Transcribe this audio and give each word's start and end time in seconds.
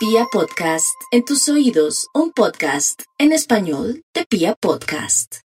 Pia 0.00 0.24
Podcast, 0.32 0.96
en 1.10 1.26
tus 1.26 1.46
oídos, 1.50 2.08
un 2.14 2.32
podcast 2.32 3.02
en 3.18 3.32
español 3.32 4.02
de 4.14 4.24
Pia 4.24 4.54
Podcast. 4.58 5.40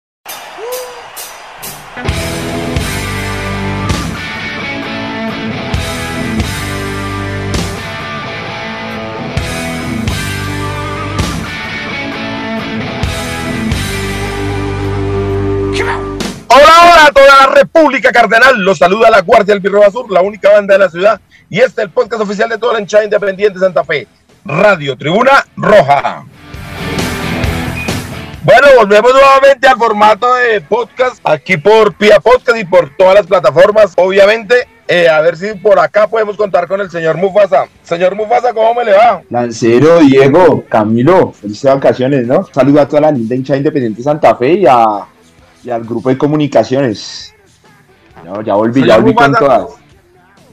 Hola, 16.47 16.63
hola 16.81 17.05
a 17.07 17.11
toda 17.11 17.27
la 17.27 17.47
República 17.53 18.13
Cardenal. 18.13 18.61
Los 18.61 18.77
saluda 18.77 19.09
la 19.09 19.19
Guardia 19.19 19.53
del 19.53 19.59
Birro 19.59 19.83
Azul, 19.83 20.05
la 20.09 20.21
única 20.21 20.53
banda 20.53 20.75
de 20.75 20.79
la 20.79 20.89
ciudad. 20.89 21.19
Y 21.49 21.59
este 21.59 21.81
es 21.81 21.87
el 21.87 21.89
podcast 21.89 22.21
oficial 22.21 22.47
de 22.47 22.57
toda 22.57 22.75
la 22.75 22.79
hinchada 22.79 23.03
independiente 23.03 23.59
de 23.59 23.65
Santa 23.65 23.83
Fe. 23.83 24.07
Radio 24.45 24.95
Tribuna 24.95 25.43
Roja. 25.57 26.23
Bueno, 28.43 28.67
volvemos 28.77 29.11
nuevamente 29.11 29.67
al 29.67 29.75
formato 29.75 30.35
de 30.35 30.61
podcast, 30.61 31.17
aquí 31.23 31.57
por 31.57 31.95
Pia 31.95 32.19
Podcast 32.19 32.55
y 32.55 32.63
por 32.63 32.95
todas 32.95 33.15
las 33.15 33.25
plataformas. 33.25 33.93
Obviamente, 33.97 34.67
eh, 34.87 35.09
a 35.09 35.19
ver 35.21 35.35
si 35.35 35.55
por 35.55 35.79
acá 35.79 36.07
podemos 36.07 36.37
contar 36.37 36.67
con 36.67 36.79
el 36.79 36.91
señor 36.91 37.17
Mufasa. 37.17 37.65
Señor 37.81 38.15
Mufasa, 38.15 38.53
¿cómo 38.53 38.75
me 38.75 38.85
le 38.85 38.91
va? 38.91 39.23
Lancero, 39.31 40.01
Diego, 40.01 40.63
Camilo, 40.69 41.31
felices 41.31 41.73
vacaciones, 41.73 42.27
¿no? 42.27 42.45
Saludo 42.53 42.81
a 42.81 42.87
toda 42.87 43.01
la 43.01 43.11
linda 43.11 43.33
hinchada 43.33 43.57
independiente 43.57 43.97
de 43.97 44.03
Santa 44.03 44.35
Fe 44.35 44.53
y, 44.53 44.67
a, 44.67 45.07
y 45.63 45.71
al 45.71 45.83
grupo 45.83 46.09
de 46.09 46.19
comunicaciones. 46.19 47.33
No, 48.23 48.43
ya 48.43 48.53
volví, 48.53 48.85
ya 48.85 48.97
volví 48.97 49.15
con 49.15 49.31
Mufasa, 49.31 49.43
todas. 49.43 49.84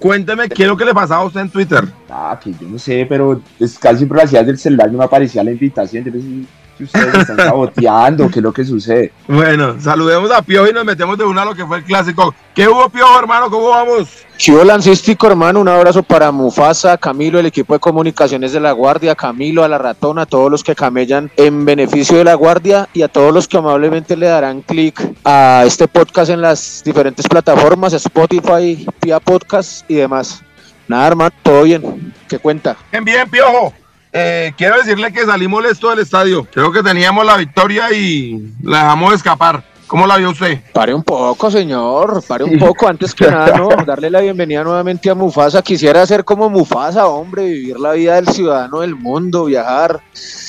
Cuénteme 0.02 0.48
qué 0.48 0.64
es 0.64 0.68
lo 0.68 0.76
que 0.76 0.84
le 0.84 0.92
pasaba 0.92 1.22
a 1.22 1.26
usted 1.26 1.42
en 1.42 1.48
Twitter. 1.48 1.84
Ah, 2.10 2.36
que 2.42 2.50
yo 2.50 2.66
no 2.68 2.76
sé, 2.76 3.06
pero 3.08 3.40
es 3.60 3.78
casi 3.78 4.04
por 4.04 4.16
las 4.16 4.30
ciudades 4.30 4.48
del 4.48 4.58
celular 4.58 4.90
no 4.90 4.98
me 4.98 5.04
aparecía 5.04 5.44
la 5.44 5.52
invitación. 5.52 6.04
Yo 6.04 6.10
no 6.10 6.44
ustedes 6.84 7.14
están 7.14 7.36
saboteando, 7.36 8.28
qué 8.30 8.38
es 8.38 8.42
lo 8.42 8.52
que 8.52 8.64
sucede. 8.64 9.12
Bueno, 9.28 9.80
saludemos 9.80 10.30
a 10.30 10.42
Pio 10.42 10.68
y 10.68 10.72
nos 10.72 10.84
metemos 10.84 11.16
de 11.18 11.24
una 11.24 11.42
a 11.42 11.44
lo 11.44 11.54
que 11.54 11.66
fue 11.66 11.78
el 11.78 11.84
clásico. 11.84 12.34
¿Qué 12.54 12.68
hubo, 12.68 12.88
Pio, 12.88 13.06
hermano? 13.18 13.50
¿Cómo 13.50 13.68
vamos? 13.68 14.08
Chivo 14.36 14.64
Lancístico, 14.64 15.28
hermano, 15.28 15.60
un 15.60 15.68
abrazo 15.68 16.02
para 16.02 16.32
Mufasa, 16.32 16.98
Camilo, 16.98 17.38
el 17.38 17.46
equipo 17.46 17.74
de 17.74 17.80
comunicaciones 17.80 18.52
de 18.52 18.58
La 18.58 18.72
Guardia, 18.72 19.14
Camilo, 19.14 19.62
a 19.62 19.68
la 19.68 19.78
ratona, 19.78 20.22
a 20.22 20.26
todos 20.26 20.50
los 20.50 20.64
que 20.64 20.74
camellan 20.74 21.30
en 21.36 21.64
beneficio 21.64 22.18
de 22.18 22.24
La 22.24 22.34
Guardia 22.34 22.88
y 22.92 23.02
a 23.02 23.08
todos 23.08 23.32
los 23.32 23.46
que 23.46 23.58
amablemente 23.58 24.16
le 24.16 24.26
darán 24.26 24.62
clic 24.62 25.00
a 25.24 25.62
este 25.64 25.86
podcast 25.86 26.30
en 26.30 26.40
las 26.40 26.82
diferentes 26.84 27.28
plataformas, 27.28 27.92
Spotify, 27.92 28.84
Pia 28.98 29.20
Podcast 29.20 29.88
y 29.88 29.94
demás. 29.94 30.42
Nada, 30.88 31.06
hermano, 31.06 31.30
todo 31.42 31.62
bien. 31.62 32.12
¿Qué 32.28 32.38
cuenta? 32.38 32.76
Bien, 32.90 33.04
bien, 33.04 33.30
Piojo. 33.30 33.72
Eh, 34.12 34.52
quiero 34.58 34.76
decirle 34.76 35.12
que 35.12 35.24
salí 35.24 35.48
molesto 35.48 35.90
del 35.90 36.00
estadio. 36.00 36.46
Creo 36.52 36.70
que 36.70 36.82
teníamos 36.82 37.24
la 37.24 37.36
victoria 37.36 37.92
y 37.92 38.52
la 38.62 38.78
dejamos 38.82 39.14
escapar. 39.14 39.71
¿Cómo 39.92 40.06
la 40.06 40.16
vio 40.16 40.30
usted? 40.30 40.58
Pare 40.72 40.94
un 40.94 41.02
poco, 41.02 41.50
señor, 41.50 42.22
pare 42.26 42.44
un 42.44 42.58
poco. 42.58 42.88
Antes 42.88 43.14
que 43.14 43.30
nada, 43.30 43.58
no, 43.58 43.68
darle 43.86 44.08
la 44.08 44.22
bienvenida 44.22 44.64
nuevamente 44.64 45.10
a 45.10 45.14
Mufasa. 45.14 45.60
Quisiera 45.60 46.06
ser 46.06 46.24
como 46.24 46.48
Mufasa, 46.48 47.06
hombre, 47.06 47.44
vivir 47.44 47.78
la 47.78 47.92
vida 47.92 48.14
del 48.14 48.26
ciudadano 48.28 48.80
del 48.80 48.96
mundo, 48.96 49.44
viajar, 49.44 50.00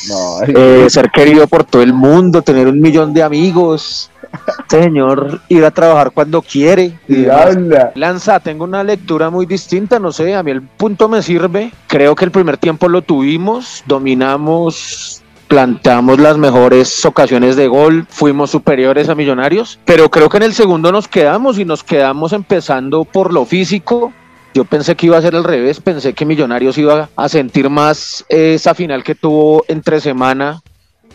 No, 0.07 0.43
eh, 0.47 0.89
ser 0.89 1.11
querido 1.11 1.45
por 1.47 1.65
todo 1.65 1.81
el 1.81 1.91
mundo, 1.91 2.41
tener 2.41 2.67
un 2.67 2.79
millón 2.79 3.13
de 3.13 3.21
amigos, 3.21 4.09
señor, 4.69 5.41
ir 5.49 5.65
a 5.65 5.71
trabajar 5.71 6.11
cuando 6.11 6.41
quiere. 6.41 6.97
y. 7.09 7.25
Lanza, 7.95 8.39
tengo 8.39 8.63
una 8.63 8.81
lectura 8.81 9.29
muy 9.29 9.45
distinta, 9.45 9.99
no 9.99 10.13
sé, 10.13 10.33
a 10.35 10.41
mí 10.41 10.51
el 10.51 10.61
punto 10.61 11.09
me 11.09 11.21
sirve. 11.21 11.73
Creo 11.87 12.15
que 12.15 12.23
el 12.23 12.31
primer 12.31 12.55
tiempo 12.55 12.87
lo 12.87 13.01
tuvimos, 13.01 13.83
dominamos, 13.87 15.21
plantamos 15.53 16.19
las 16.19 16.35
mejores 16.35 17.05
ocasiones 17.05 17.55
de 17.55 17.67
gol, 17.67 18.07
fuimos 18.09 18.49
superiores 18.49 19.07
a 19.07 19.13
Millonarios, 19.13 19.77
pero 19.85 20.09
creo 20.09 20.27
que 20.27 20.37
en 20.37 20.43
el 20.43 20.55
segundo 20.55 20.91
nos 20.91 21.07
quedamos 21.07 21.59
y 21.59 21.63
nos 21.63 21.83
quedamos 21.83 22.33
empezando 22.33 23.03
por 23.03 23.31
lo 23.31 23.45
físico. 23.45 24.11
Yo 24.55 24.65
pensé 24.65 24.95
que 24.95 25.05
iba 25.05 25.17
a 25.19 25.21
ser 25.21 25.35
al 25.35 25.43
revés, 25.43 25.79
pensé 25.79 26.13
que 26.13 26.25
Millonarios 26.25 26.79
iba 26.79 27.07
a 27.15 27.29
sentir 27.29 27.69
más 27.69 28.25
esa 28.29 28.73
final 28.73 29.03
que 29.03 29.13
tuvo 29.13 29.63
entre 29.67 30.01
semana 30.01 30.59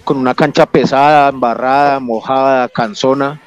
con 0.05 0.17
una 0.19 0.37
cancha 0.37 0.67
pesada, 0.67 1.31
embarrada, 1.31 1.99
mojada, 1.99 2.69
cansona. 2.69 3.41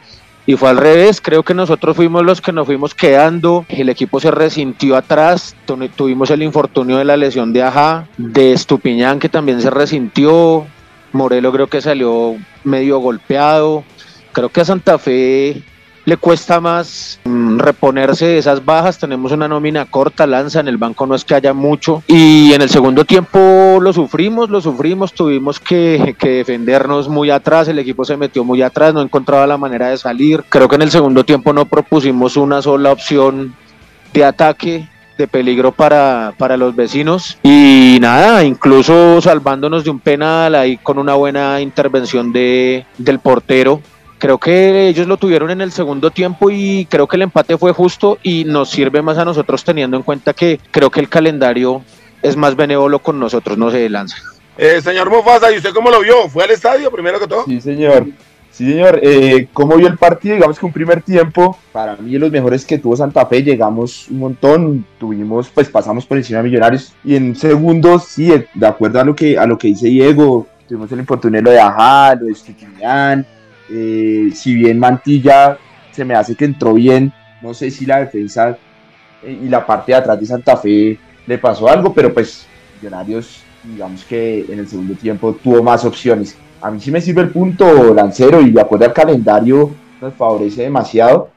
Y 0.46 0.58
fue 0.58 0.72
al 0.72 0.78
revés, 0.78 1.22
creo 1.22 1.44
que 1.44 1.54
nosotros 1.54 1.96
fuimos 1.96 2.26
los 2.26 2.42
que 2.42 2.52
nos 2.52 2.66
fuimos 2.66 2.94
quedando, 2.94 3.64
el 3.70 3.88
equipo 3.88 4.20
se 4.20 4.30
resintió 4.32 4.98
atrás, 4.98 5.56
tu- 5.66 5.88
tuvimos 5.88 6.32
el 6.32 6.44
infortunio 6.44 6.98
de 6.98 7.06
la 7.06 7.16
lesión 7.16 7.54
de 7.54 7.64
Aja, 7.64 8.08
de 8.18 8.52
Estupiñán 8.52 9.20
que 9.20 9.30
también 9.30 9.62
se 9.62 9.70
resintió, 9.70 10.66
Morelo 11.12 11.52
creo 11.52 11.68
que 11.68 11.82
salió 11.82 12.36
medio 12.64 13.00
golpeado, 13.00 13.84
creo 14.32 14.50
que 14.50 14.62
a 14.62 14.66
Santa 14.66 14.98
Fe 14.98 15.64
le 16.06 16.18
cuesta 16.18 16.60
más 16.60 17.20
mm, 17.24 17.60
reponerse 17.60 18.26
de 18.26 18.38
esas 18.40 18.66
bajas, 18.66 18.98
tenemos 18.98 19.32
una 19.32 19.48
nómina 19.48 19.86
corta, 19.86 20.26
lanza, 20.26 20.60
en 20.60 20.68
el 20.68 20.78
banco 20.78 21.06
no 21.06 21.16
es 21.16 21.24
que 21.24 21.36
haya 21.36 21.54
mucho. 21.54 22.04
Y 22.08 22.54
en 22.54 22.62
el 22.62 22.70
segundo 22.70 23.06
tiempo 23.06 23.78
lo 23.80 23.94
sufrimos, 23.94 24.50
lo 24.50 24.62
sufrimos, 24.62 25.14
tuvimos 25.14 25.60
que, 25.60 26.16
que 26.18 26.30
defendernos 26.30 27.08
muy 27.08 27.30
atrás, 27.30 27.68
el 27.68 27.80
equipo 27.80 28.04
se 28.04 28.18
metió 28.18 28.44
muy 28.44 28.62
atrás, 28.62 28.94
no 28.94 29.02
encontraba 29.02 29.46
la 29.46 29.58
manera 29.58 29.90
de 29.90 29.98
salir, 29.98 30.44
creo 30.50 30.68
que 30.68 30.76
en 30.76 30.82
el 30.82 30.92
segundo 30.92 31.24
tiempo 31.24 31.54
no 31.54 31.66
propusimos 31.66 32.36
una 32.36 32.62
sola 32.62 32.92
opción 32.92 33.56
de 34.14 34.26
ataque 34.26 34.90
de 35.22 35.28
peligro 35.28 35.72
para, 35.72 36.34
para 36.38 36.58
los 36.58 36.76
vecinos 36.76 37.38
y 37.44 37.98
nada, 38.02 38.44
incluso 38.44 39.22
salvándonos 39.22 39.84
de 39.84 39.90
un 39.90 40.00
penal 40.00 40.56
ahí 40.56 40.78
con 40.78 40.98
una 40.98 41.14
buena 41.14 41.62
intervención 41.62 42.34
de, 42.34 42.86
del 42.98 43.20
portero 43.20 43.82
Creo 44.22 44.38
que 44.38 44.88
ellos 44.88 45.08
lo 45.08 45.18
tuvieron 45.18 45.50
en 45.50 45.62
el 45.62 45.72
segundo 45.72 46.12
tiempo 46.12 46.52
y 46.52 46.86
creo 46.92 47.08
que 47.08 47.16
el 47.16 47.24
empate 47.24 47.58
fue 47.58 47.72
justo 47.72 48.20
y 48.22 48.44
nos 48.44 48.70
sirve 48.70 49.02
más 49.02 49.18
a 49.18 49.26
nosotros 49.26 49.64
teniendo 49.64 49.98
en 49.98 50.04
cuenta 50.04 50.34
que 50.34 50.60
creo 50.70 50.92
que 50.92 51.00
el 51.00 51.10
calendario 51.10 51.84
es 52.22 52.38
más 52.38 52.56
benévolo 52.56 53.00
con 53.00 53.20
nosotros, 53.20 53.58
no 53.58 53.72
se 53.72 53.90
lanza. 53.90 54.18
Eh, 54.60 54.80
señor 54.80 55.10
Mufasa, 55.10 55.52
¿y 55.52 55.58
usted 55.58 55.74
cómo 55.74 55.90
lo 55.90 56.02
vio? 56.02 56.30
¿Fue 56.30 56.44
al 56.44 56.52
estadio 56.52 56.92
primero 56.92 57.20
que 57.20 57.26
todo? 57.26 57.46
Sí, 57.46 57.60
señor. 57.62 58.10
Sí, 58.62 58.68
señor. 58.74 59.00
Eh, 59.02 59.48
¿Cómo 59.54 59.76
vio 59.76 59.88
el 59.88 59.98
partido? 59.98 60.36
Digamos 60.36 60.60
que 60.60 60.66
un 60.68 60.72
primer 60.72 61.02
tiempo, 61.02 61.58
para 61.72 61.96
mí, 61.96 62.16
los 62.20 62.30
mejores 62.30 62.64
que 62.64 62.78
tuvo 62.78 62.96
Santa 62.96 63.26
Fe, 63.26 63.42
llegamos 63.42 64.08
un 64.08 64.20
montón, 64.20 64.86
tuvimos, 65.00 65.50
pues 65.50 65.68
pasamos 65.68 66.06
por 66.06 66.20
encima 66.20 66.38
de 66.38 66.44
Millonarios. 66.44 66.94
Y 67.04 67.16
en 67.16 67.36
segundos, 67.36 68.04
sí, 68.04 68.32
de 68.54 68.68
acuerdo 68.68 69.00
a 69.00 69.04
lo 69.04 69.16
que, 69.16 69.36
a 69.36 69.48
lo 69.48 69.58
que 69.58 69.70
dice 69.70 69.88
Diego, 69.88 70.46
tuvimos 70.68 70.92
el 70.92 71.00
infortunio 71.00 71.42
de 71.42 71.60
Ajá, 71.60 72.14
lo 72.14 72.28
de 72.28 72.34
Estupiñán. 72.34 73.26
Eh, 73.68 74.30
si 74.36 74.54
bien 74.54 74.78
Mantilla 74.78 75.58
se 75.92 76.06
me 76.06 76.14
hace 76.14 76.36
que 76.36 76.46
entró 76.46 76.76
bien, 76.76 77.12
no 77.42 77.56
sé 77.56 77.72
si 77.72 77.88
la 77.88 77.98
defensa 77.98 78.56
eh, 79.24 79.40
y 79.44 79.50
la 79.50 79.66
parte 79.66 79.94
de 79.94 79.98
atrás 79.98 80.20
de 80.20 80.28
Santa 80.28 80.56
Fe 80.56 81.00
le 81.26 81.38
pasó 81.40 81.68
algo, 81.68 81.92
pero 81.96 82.14
pues 82.14 82.46
Millonarios, 82.80 83.42
digamos 83.64 84.04
que 84.04 84.46
en 84.48 84.60
el 84.60 84.68
segundo 84.68 84.94
tiempo 84.94 85.34
tuvo 85.34 85.64
más 85.64 85.84
opciones. 85.84 86.38
A 86.62 86.70
mí 86.70 86.80
sí 86.80 86.92
me 86.92 87.02
sirve 87.02 87.22
el 87.22 87.32
punto 87.32 87.94
lancero 87.94 88.40
y 88.42 88.52
de 88.52 88.62
acuerdo 88.62 88.86
al 88.86 88.94
calendario 88.94 89.72
nos 90.00 90.14
favorece 90.14 90.64
demasiado. 90.64 91.30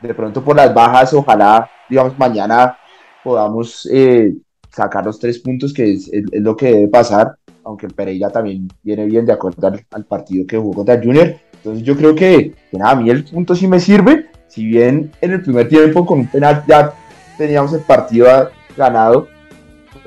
De 0.00 0.14
pronto 0.14 0.44
por 0.44 0.54
las 0.54 0.72
bajas, 0.72 1.12
ojalá, 1.14 1.68
digamos, 1.88 2.16
mañana 2.16 2.78
podamos 3.24 3.88
eh, 3.92 4.34
sacar 4.70 5.04
los 5.04 5.18
tres 5.18 5.40
puntos, 5.40 5.72
que 5.72 5.94
es, 5.94 6.10
lo 6.32 6.56
que 6.56 6.72
debe 6.72 6.88
pasar, 6.88 7.34
aunque 7.64 7.86
el 7.86 7.94
Pereira 7.94 8.30
también 8.30 8.68
viene 8.82 9.06
bien 9.06 9.26
de 9.26 9.32
acuerdo 9.32 9.66
al, 9.66 10.04
partido 10.04 10.46
que 10.46 10.56
jugó 10.56 10.74
contra 10.74 10.94
el 10.94 11.04
Junior. 11.04 11.34
Entonces 11.54 11.82
yo 11.82 11.96
creo 11.96 12.14
que, 12.14 12.54
que 12.70 12.78
nada, 12.78 12.92
a 12.92 12.96
mí 12.96 13.10
el 13.10 13.24
punto 13.24 13.56
sí 13.56 13.66
me 13.66 13.80
sirve, 13.80 14.26
si 14.46 14.64
bien 14.64 15.10
en 15.20 15.32
el 15.32 15.42
primer 15.42 15.68
tiempo 15.68 16.06
con 16.06 16.20
un 16.20 16.28
penal 16.28 16.62
ya 16.68 16.92
teníamos 17.36 17.72
el 17.72 17.80
partido 17.80 18.28
ganado, 18.76 19.26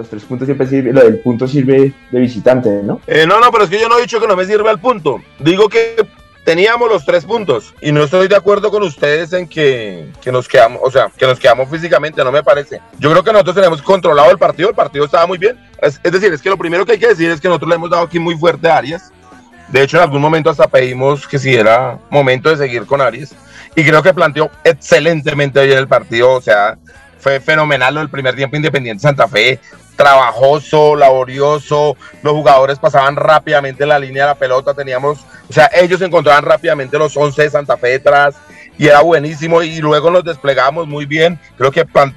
los 0.02 0.10
tres 0.10 0.24
puntos 0.24 0.46
siempre 0.46 0.68
sirve, 0.68 0.92
lo 0.94 1.02
del 1.02 1.20
punto 1.20 1.48
sirve 1.48 1.94
de 2.12 2.20
visitante, 2.20 2.82
¿no? 2.84 3.02
Eh, 3.08 3.26
no, 3.28 3.40
no, 3.40 3.52
pero 3.52 3.64
es 3.64 3.70
que 3.70 3.80
yo 3.80 3.88
no 3.88 3.98
he 3.98 4.02
dicho 4.02 4.20
que 4.20 4.28
no 4.28 4.36
me 4.36 4.46
sirve 4.46 4.70
al 4.70 4.80
punto. 4.80 5.22
Digo 5.40 5.70
que 5.70 5.96
teníamos 6.44 6.90
los 6.90 7.06
tres 7.06 7.24
puntos 7.24 7.74
y 7.82 7.92
no 7.92 8.04
estoy 8.04 8.28
de 8.28 8.36
acuerdo 8.36 8.72
con 8.72 8.82
ustedes 8.84 9.32
en 9.34 9.48
que, 9.48 10.08
que 10.22 10.32
nos 10.32 10.48
quedamos, 10.48 10.82
o 10.84 10.90
sea, 10.90 11.12
que 11.16 11.26
nos 11.26 11.40
quedamos 11.40 11.70
físicamente, 11.70 12.24
no 12.24 12.32
me 12.32 12.44
parece. 12.44 12.82
Yo 12.98 13.12
creo 13.12 13.24
que 13.24 13.32
nosotros 13.32 13.56
tenemos 13.56 13.82
controlado 13.82 14.32
el 14.32 14.38
partido, 14.38 14.70
el 14.70 14.76
partido 14.76 15.06
estaba 15.06 15.28
muy 15.28 15.38
bien. 15.38 15.60
Es, 15.82 16.02
decir, 16.02 16.34
es 16.34 16.42
que 16.42 16.50
lo 16.50 16.58
primero 16.58 16.86
que 16.86 16.94
hay 16.94 17.00
que 17.00 17.10
decir 17.10 17.30
es 17.30 17.40
que 17.40 17.48
nosotros 17.48 17.70
le 17.70 17.76
hemos 17.76 17.90
dado 17.90 18.04
aquí 18.04 18.20
muy 18.20 18.36
fuerte 18.36 18.70
a 18.70 18.78
Arias. 18.78 19.12
De 19.68 19.84
hecho, 19.84 19.98
en 19.98 20.04
algún 20.04 20.22
momento 20.22 20.50
hasta 20.50 20.68
pedimos 20.68 21.28
que 21.28 21.40
si 21.40 21.54
era 21.54 21.98
momento 22.10 22.50
de 22.50 22.58
seguir 22.58 22.86
con 22.86 23.02
Arias. 23.02 23.34
Y 23.76 23.84
creo 23.84 24.04
que 24.04 24.14
planteó 24.14 24.50
excelentemente 24.64 25.64
bien 25.66 25.78
el 25.78 25.88
partido. 25.88 26.32
O 26.32 26.42
sea, 26.42 26.78
fue 27.20 27.40
fenomenal 27.40 27.94
lo 27.94 28.00
del 28.02 28.10
primer 28.10 28.36
tiempo 28.36 28.58
Independiente 28.58 29.02
Santa 29.02 29.28
Fe. 29.28 29.60
Trabajoso, 29.96 30.96
laborioso. 30.96 31.96
Los 32.24 32.34
jugadores 32.34 32.80
pasaban 32.80 33.16
rápidamente 33.16 33.86
la 33.86 34.00
línea 34.00 34.24
de 34.24 34.30
la 34.30 34.36
pelota. 34.36 34.74
Teníamos, 34.74 35.20
o 35.50 35.54
sea, 35.54 35.70
ellos 35.74 36.02
encontraban 36.02 36.44
rápidamente 36.44 36.98
los 36.98 37.16
11 37.16 37.44
de 37.44 37.50
Santa 37.50 37.78
Fe 37.78 37.90
detrás. 37.90 38.36
Y 38.78 38.88
era 38.88 39.02
buenísimo. 39.02 39.62
Y 39.62 39.80
luego 39.80 40.10
nos 40.10 40.24
desplegamos 40.24 40.88
muy 40.88 41.06
bien. 41.06 41.40
Creo 41.58 41.72
que 41.72 41.86
plan- 41.86 42.16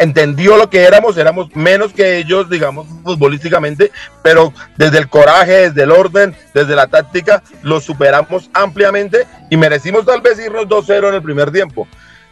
entendió 0.00 0.56
lo 0.58 0.68
que 0.68 0.84
éramos, 0.84 1.16
éramos 1.16 1.54
menos 1.56 1.92
que 1.94 2.18
ellos, 2.18 2.50
digamos, 2.50 2.86
futbolísticamente, 3.04 3.90
pero 4.22 4.52
desde 4.76 4.98
el 4.98 5.08
coraje, 5.08 5.70
desde 5.70 5.84
el 5.84 5.92
orden, 5.92 6.36
desde 6.52 6.76
la 6.76 6.88
táctica, 6.88 7.42
los 7.62 7.82
superamos 7.84 8.50
ampliamente 8.52 9.26
y 9.48 9.56
merecimos 9.56 10.04
tal 10.04 10.20
vez 10.20 10.38
irnos 10.38 10.66
2-0 10.68 11.08
en 11.08 11.14
el 11.14 11.22
primer 11.22 11.50
tiempo. 11.50 11.88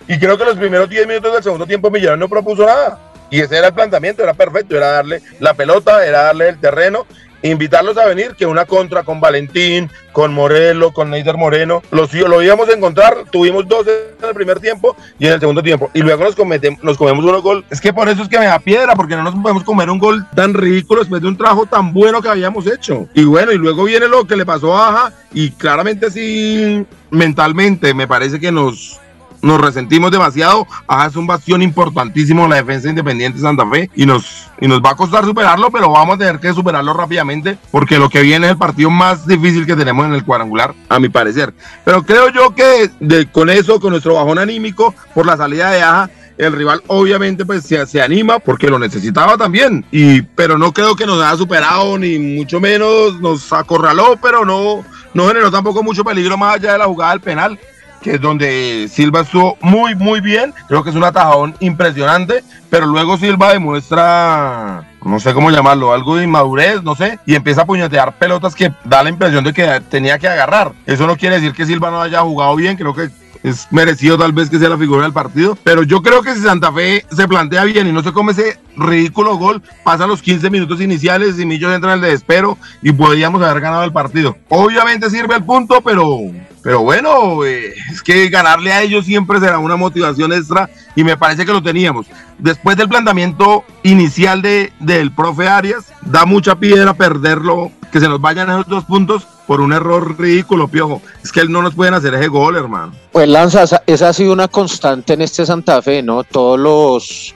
Y 0.07 0.19
creo 0.19 0.37
que 0.37 0.45
los 0.45 0.57
primeros 0.57 0.87
10 0.91 1.07
minutos 1.07 1.33
del 1.33 1.43
segundo 1.43 1.65
tiempo 1.67 1.91
Millonarios 1.91 2.19
no 2.21 2.29
propuso 2.29 2.67
nada. 2.67 2.99
Y 3.35 3.41
ese 3.41 3.59
era 3.59 3.67
el 3.67 3.75
planteamiento, 3.75 4.23
era 4.23 4.33
perfecto, 4.33 4.77
era 4.77 4.93
darle 4.93 5.21
la 5.41 5.55
pelota, 5.55 6.07
era 6.07 6.23
darle 6.23 6.51
el 6.51 6.61
terreno 6.61 7.05
invitarlos 7.43 7.99
a 7.99 8.07
venir, 8.07 8.35
que 8.37 8.47
una 8.47 8.65
contra 8.65 9.03
con 9.03 9.21
Valentín, 9.21 9.91
con 10.13 10.33
Morelo, 10.33 10.93
con 10.93 11.11
Neider 11.11 11.37
Moreno, 11.37 11.83
los, 11.91 12.13
lo 12.15 12.41
íbamos 12.41 12.69
a 12.69 12.73
encontrar, 12.73 13.25
tuvimos 13.31 13.69
dos 13.69 13.87
en 13.87 14.29
el 14.29 14.35
primer 14.35 14.61
tiempo 14.61 14.97
y 15.19 15.27
en 15.27 15.35
el 15.35 15.41
segundo 15.41 15.63
tiempo, 15.63 15.91
y 15.93 16.01
luego 16.01 16.25
nos, 16.25 16.37
cometemos, 16.37 16.83
nos 16.83 16.97
comemos 16.97 17.23
unos 17.25 17.43
gol. 17.43 17.65
Es 17.69 17.81
que 17.81 17.93
por 17.93 18.09
eso 18.09 18.23
es 18.23 18.29
que 18.29 18.39
me 18.39 18.47
da 18.47 18.59
piedra, 18.61 18.95
porque 18.95 19.15
no 19.15 19.25
nos 19.25 19.35
podemos 19.35 19.65
comer 19.65 19.91
un 19.91 19.99
gol 19.99 20.27
tan 20.35 20.55
ridículo 20.55 21.01
después 21.01 21.21
de 21.21 21.29
un 21.29 21.37
trabajo 21.37 21.67
tan 21.67 21.93
bueno 21.93 22.23
que 22.23 22.29
habíamos 22.29 22.67
hecho. 22.67 23.09
Y 23.13 23.25
bueno, 23.25 23.53
y 23.53 23.59
luego 23.59 23.85
viene 23.85 24.09
lo 24.09 24.25
que 24.27 24.37
le 24.37 24.47
pasó 24.47 24.79
a 24.79 24.89
Aja, 24.89 25.13
y 25.35 25.51
claramente 25.51 26.11
sí, 26.11 26.87
mentalmente, 27.11 27.93
me 27.93 28.09
parece 28.09 28.41
que 28.41 28.53
nos, 28.53 29.01
nos 29.45 29.61
resentimos 29.61 30.11
demasiado. 30.11 30.67
Ajá, 30.87 31.07
es 31.07 31.17
un 31.17 31.27
bastión 31.27 31.63
importantísimo 31.63 32.49
la 32.49 32.57
defensa 32.57 32.89
independiente 32.89 33.39
de 33.39 33.43
Santa 33.43 33.69
Fe 33.69 33.91
y 33.95 34.07
nos, 34.07 34.51
y 34.61 34.67
nos 34.67 34.81
va 34.81 34.91
a 34.91 34.97
costar 34.97 35.25
superarlo, 35.25 35.71
pero 35.71 35.91
vamos 35.91 36.17
a 36.17 36.19
tener 36.19 36.41
que 36.41 36.53
superarlo 36.53 36.93
rápidamente 36.95 37.59
porque 37.71 37.99
lo 37.99 38.09
que 38.09 38.23
viene 38.23 38.47
es 38.47 38.53
el 38.53 38.59
partido 38.59 38.91
más 38.91 39.27
difícil 39.27 39.67
que 39.67 39.77
tenemos 39.77 40.07
en 40.07 40.15
el 40.15 40.25
cuadrangular, 40.25 40.75
a 40.89 40.99
mi 40.99 41.09
parecer. 41.09 41.53
Pero 41.85 42.03
creo 42.03 42.31
yo 42.31 42.55
que 42.55 42.91
con 43.33 43.51
eso, 43.51 43.79
con 43.81 43.91
nuestro 43.91 44.15
bajón 44.15 44.39
anímico 44.39 44.95
por 45.15 45.27
la 45.27 45.37
salida 45.37 45.71
de 45.71 45.83
Aja, 45.83 46.11
el 46.37 46.53
rival 46.53 46.83
obviamente 46.89 47.45
pues 47.45 47.65
se, 47.65 47.87
se, 47.87 48.03
anima 48.03 48.41
porque 48.41 48.69
lo 48.69 48.79
necesitaba 48.79 49.37
también 49.37 49.85
y 49.93 50.23
pero 50.23 50.59
no 50.59 50.73
creo 50.73 50.97
que 50.97 51.07
nos 51.07 51.23
haya 51.23 51.37
superado 51.37 51.97
ni 51.97 52.19
mucho 52.19 52.61
menos 52.61 53.21
nos 53.21 53.53
acorraló 53.53 54.19
pero 54.21 54.45
no 54.45 54.85
no 55.13 55.29
generó 55.29 55.53
tampoco 55.53 55.85
mucho 55.85 56.03
peligro 56.03 56.37
más 56.37 56.57
allá 56.57 56.73
de 56.73 56.79
la 56.79 56.87
jugada 56.87 57.13
del 57.13 57.21
penal 57.21 57.59
que 58.05 58.17
es 58.17 58.21
donde 58.21 58.87
Silva 58.93 59.23
estuvo 59.23 59.57
muy, 59.63 59.95
muy 59.95 60.21
bien. 60.21 60.53
Creo 60.69 60.85
que 60.85 60.91
es 60.91 60.97
un 60.97 61.05
atajadón 61.05 61.57
impresionante, 61.61 62.45
pero 62.69 62.85
luego 62.85 63.17
Silva 63.17 63.55
demuestra, 63.55 64.87
no 65.03 65.19
sé 65.19 65.33
cómo 65.33 65.51
llamarlo, 65.51 65.95
algo 65.95 66.17
de 66.17 66.25
inmadurez, 66.25 66.83
no 66.83 66.95
sé, 66.95 67.19
y 67.25 67.35
empieza 67.35 67.63
a 67.63 67.65
puñetear 67.65 68.13
pelotas 68.19 68.55
que 68.55 68.71
da 68.85 69.03
la 69.03 69.09
impresión 69.09 69.43
de 69.43 69.55
que 69.55 69.81
tenía 69.89 70.19
que 70.19 70.29
agarrar. 70.29 70.73
Eso 70.85 71.07
no 71.07 71.17
quiere 71.17 71.37
decir 71.37 71.55
que 71.55 71.65
Silva 71.65 71.91
no 71.91 72.03
haya 72.03 72.21
jugado 72.21 72.55
bien, 72.57 72.77
creo 72.77 72.95
que 72.95 73.09
es 73.43 73.69
merecido 73.71 74.19
tal 74.19 74.33
vez 74.33 74.51
que 74.51 74.59
sea 74.59 74.69
la 74.69 74.79
figura 74.79 75.03
del 75.03 75.13
partido, 75.15 75.57
pero 75.65 75.83
yo 75.83 76.03
creo 76.03 76.23
que 76.23 76.35
si 76.35 76.43
Santa 76.43 76.73
Fe 76.73 77.07
se 77.11 77.27
plantea 77.27 77.65
bien 77.65 77.87
y 77.87 77.93
no 77.93 78.03
se 78.03 78.13
come 78.13 78.33
ese 78.33 78.59
ridículo 78.77 79.37
gol, 79.37 79.63
pasan 79.83 80.09
los 80.09 80.23
15 80.23 80.51
minutos 80.51 80.81
iniciales 80.81 81.39
y 81.39 81.47
Millos 81.47 81.75
entra 81.75 81.93
en 81.93 81.97
el 81.97 82.05
desespero 82.05 82.59
y 82.83 82.93
podríamos 82.93 83.43
haber 83.43 83.61
ganado 83.61 83.85
el 83.85 83.93
partido. 83.93 84.37
Obviamente 84.49 85.11
sirve 85.11 85.37
el 85.37 85.45
punto, 85.45 85.81
pero, 85.81 86.19
pero 86.63 86.83
bueno, 86.83 87.45
eh, 87.45 87.75
es 87.91 88.03
que 88.03 88.29
ganarle 88.29 88.73
a 88.73 88.83
ellos 88.83 89.05
siempre 89.05 89.41
será 89.41 89.59
una 89.59 89.77
motivación 89.77 90.33
extra 90.33 90.69
y 90.95 91.05
me 91.05 91.17
parece 91.17 91.45
que 91.45 91.53
lo 91.53 91.63
teníamos. 91.63 92.07
Después 92.39 92.77
del 92.77 92.89
planteamiento 92.89 93.65
inicial 93.83 94.43
de, 94.43 94.73
del 94.81 95.13
profe 95.13 95.49
Arias, 95.49 95.87
da 96.03 96.25
mucha 96.25 96.57
piedra 96.57 96.95
perderlo, 96.95 97.71
que 97.93 98.01
se 98.01 98.09
nos 98.09 98.21
vayan 98.21 98.51
esos 98.51 98.69
dos 98.69 98.85
puntos 98.85 99.27
por 99.47 99.61
un 99.61 99.73
error 99.73 100.19
ridículo, 100.19 100.69
piojo. 100.69 101.03
Es 101.23 101.31
que 101.31 101.41
él 101.41 101.53
no 101.53 101.63
nos 101.63 101.75
pueden 101.75 101.95
hacer 101.95 102.15
ese 102.15 102.29
gol, 102.29 102.57
hermano. 102.57 102.93
Pues 103.13 103.29
Lanza, 103.29 103.83
esa 103.87 104.09
ha 104.09 104.13
sido 104.13 104.33
una 104.33 104.49
constante 104.49 105.13
en 105.13 105.23
este 105.23 105.47
Santa 105.47 105.81
Fe, 105.83 106.03
¿no? 106.03 106.25
Todos 106.25 106.59
los 106.59 107.35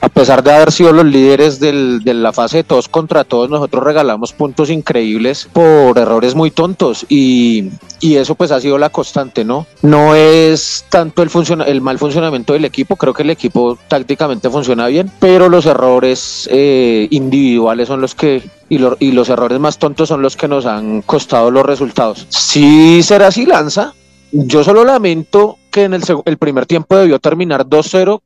a 0.00 0.08
pesar 0.08 0.42
de 0.42 0.52
haber 0.52 0.72
sido 0.72 0.92
los 0.92 1.04
líderes 1.04 1.58
del, 1.58 2.00
de 2.04 2.14
la 2.14 2.32
fase 2.32 2.58
de 2.58 2.64
todos 2.64 2.88
contra 2.88 3.24
todos, 3.24 3.50
nosotros 3.50 3.82
regalamos 3.82 4.32
puntos 4.32 4.70
increíbles 4.70 5.48
por 5.52 5.98
errores 5.98 6.34
muy 6.34 6.50
tontos 6.50 7.04
y, 7.08 7.70
eso 8.00 8.34
pues 8.34 8.50
ha 8.50 8.60
sido 8.60 8.78
la 8.78 8.90
constante, 8.90 9.44
¿no? 9.44 9.66
No 9.82 10.14
es 10.14 10.84
tanto 10.88 11.22
el, 11.22 11.30
el 11.66 11.80
mal 11.80 11.98
funcionamiento 11.98 12.52
del 12.52 12.64
equipo, 12.64 12.96
creo 12.96 13.12
que 13.12 13.22
el 13.22 13.30
equipo 13.30 13.78
tácticamente 13.88 14.50
funciona 14.50 14.86
bien, 14.86 15.10
pero 15.18 15.48
los 15.48 15.66
errores 15.66 16.48
eh, 16.52 17.08
individuales 17.10 17.88
son 17.88 18.00
los 18.00 18.14
que 18.14 18.42
y, 18.68 18.78
y, 18.98 19.12
los 19.12 19.28
errores 19.28 19.58
más 19.58 19.78
tontos 19.78 20.08
son 20.08 20.22
los 20.22 20.36
que 20.36 20.46
nos 20.46 20.66
han 20.66 21.02
costado 21.02 21.50
los 21.50 21.64
resultados. 21.64 22.26
Si 22.28 23.02
será 23.02 23.28
así, 23.28 23.46
Lanza, 23.46 23.94
yo 24.30 24.62
solo 24.62 24.84
lamento 24.84 25.58
que 25.78 25.84
en 25.84 25.94
el, 25.94 26.02
el 26.24 26.38
primer 26.38 26.66
tiempo 26.66 26.96
debió 26.96 27.20
terminar 27.20 27.64
2-0 27.64 28.20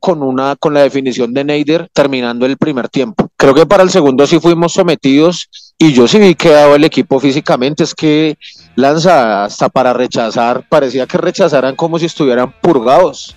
con 0.59 0.73
la 0.73 0.81
definición 0.81 1.33
de 1.33 1.43
Neider 1.43 1.87
terminando 1.93 2.47
el 2.47 2.57
primer 2.57 2.89
tiempo. 2.89 3.29
Creo 3.37 3.53
que 3.53 3.67
para 3.67 3.83
el 3.83 3.91
segundo 3.91 4.25
sí 4.25 4.39
fuimos 4.39 4.73
sometidos 4.73 5.49
y 5.77 5.93
yo 5.93 6.07
sí 6.07 6.17
vi 6.17 6.33
que 6.33 6.49
dado 6.49 6.75
el 6.75 6.83
equipo 6.83 7.19
físicamente 7.19 7.83
es 7.83 7.93
que 7.93 8.37
lanza 8.75 9.45
hasta 9.45 9.69
para 9.69 9.93
rechazar, 9.93 10.67
parecía 10.67 11.05
que 11.05 11.17
rechazaran 11.19 11.75
como 11.75 11.99
si 11.99 12.07
estuvieran 12.07 12.51
purgados. 12.59 13.35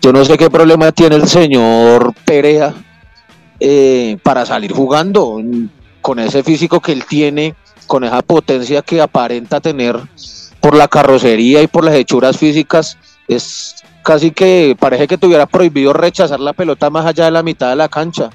Yo 0.00 0.12
no 0.12 0.24
sé 0.24 0.38
qué 0.38 0.48
problema 0.48 0.90
tiene 0.92 1.16
el 1.16 1.28
señor 1.28 2.14
Perea 2.24 2.72
eh, 3.58 4.16
para 4.22 4.46
salir 4.46 4.72
jugando 4.72 5.38
con 6.00 6.18
ese 6.18 6.42
físico 6.42 6.80
que 6.80 6.92
él 6.92 7.04
tiene, 7.04 7.54
con 7.86 8.04
esa 8.04 8.22
potencia 8.22 8.80
que 8.80 9.02
aparenta 9.02 9.60
tener 9.60 10.00
por 10.60 10.74
la 10.74 10.88
carrocería 10.88 11.62
y 11.62 11.66
por 11.66 11.84
las 11.84 11.94
hechuras 11.94 12.38
físicas, 12.38 12.96
es 13.30 13.76
casi 14.02 14.32
que 14.32 14.76
parece 14.78 15.06
que 15.06 15.18
tuviera 15.18 15.46
prohibido 15.46 15.92
rechazar 15.92 16.40
la 16.40 16.52
pelota 16.52 16.90
más 16.90 17.06
allá 17.06 17.26
de 17.26 17.30
la 17.30 17.42
mitad 17.42 17.70
de 17.70 17.76
la 17.76 17.88
cancha. 17.88 18.30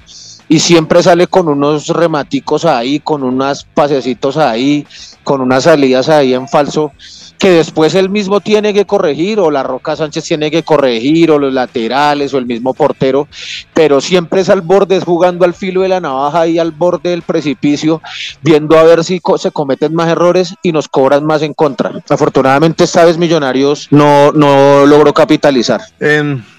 Y 0.48 0.60
siempre 0.60 1.02
sale 1.02 1.26
con 1.26 1.48
unos 1.48 1.88
rematicos 1.88 2.64
ahí, 2.64 3.00
con 3.00 3.22
unos 3.22 3.64
pasecitos 3.64 4.36
ahí, 4.36 4.86
con 5.24 5.40
unas 5.40 5.64
salidas 5.64 6.08
ahí 6.08 6.34
en 6.34 6.48
falso 6.48 6.92
que 7.38 7.50
después 7.50 7.94
él 7.94 8.10
mismo 8.10 8.40
tiene 8.40 8.72
que 8.72 8.84
corregir, 8.84 9.40
o 9.40 9.50
la 9.50 9.62
Roca 9.62 9.96
Sánchez 9.96 10.24
tiene 10.24 10.50
que 10.50 10.62
corregir, 10.62 11.30
o 11.30 11.38
los 11.38 11.52
laterales, 11.52 12.32
o 12.34 12.38
el 12.38 12.46
mismo 12.46 12.74
portero, 12.74 13.28
pero 13.74 14.00
siempre 14.00 14.40
es 14.40 14.48
al 14.48 14.62
borde, 14.62 15.00
jugando 15.00 15.44
al 15.44 15.54
filo 15.54 15.82
de 15.82 15.88
la 15.88 16.00
navaja 16.00 16.46
y 16.46 16.58
al 16.58 16.70
borde 16.70 17.10
del 17.10 17.22
precipicio, 17.22 18.00
viendo 18.42 18.78
a 18.78 18.84
ver 18.84 19.04
si 19.04 19.20
se 19.38 19.50
cometen 19.50 19.94
más 19.94 20.08
errores 20.08 20.54
y 20.62 20.72
nos 20.72 20.88
cobran 20.88 21.24
más 21.24 21.42
en 21.42 21.54
contra. 21.54 21.92
Afortunadamente 22.08 22.84
esta 22.84 23.04
vez 23.04 23.18
Millonarios 23.18 23.88
no, 23.90 24.32
no 24.32 24.86
logró 24.86 25.12
capitalizar. 25.12 25.80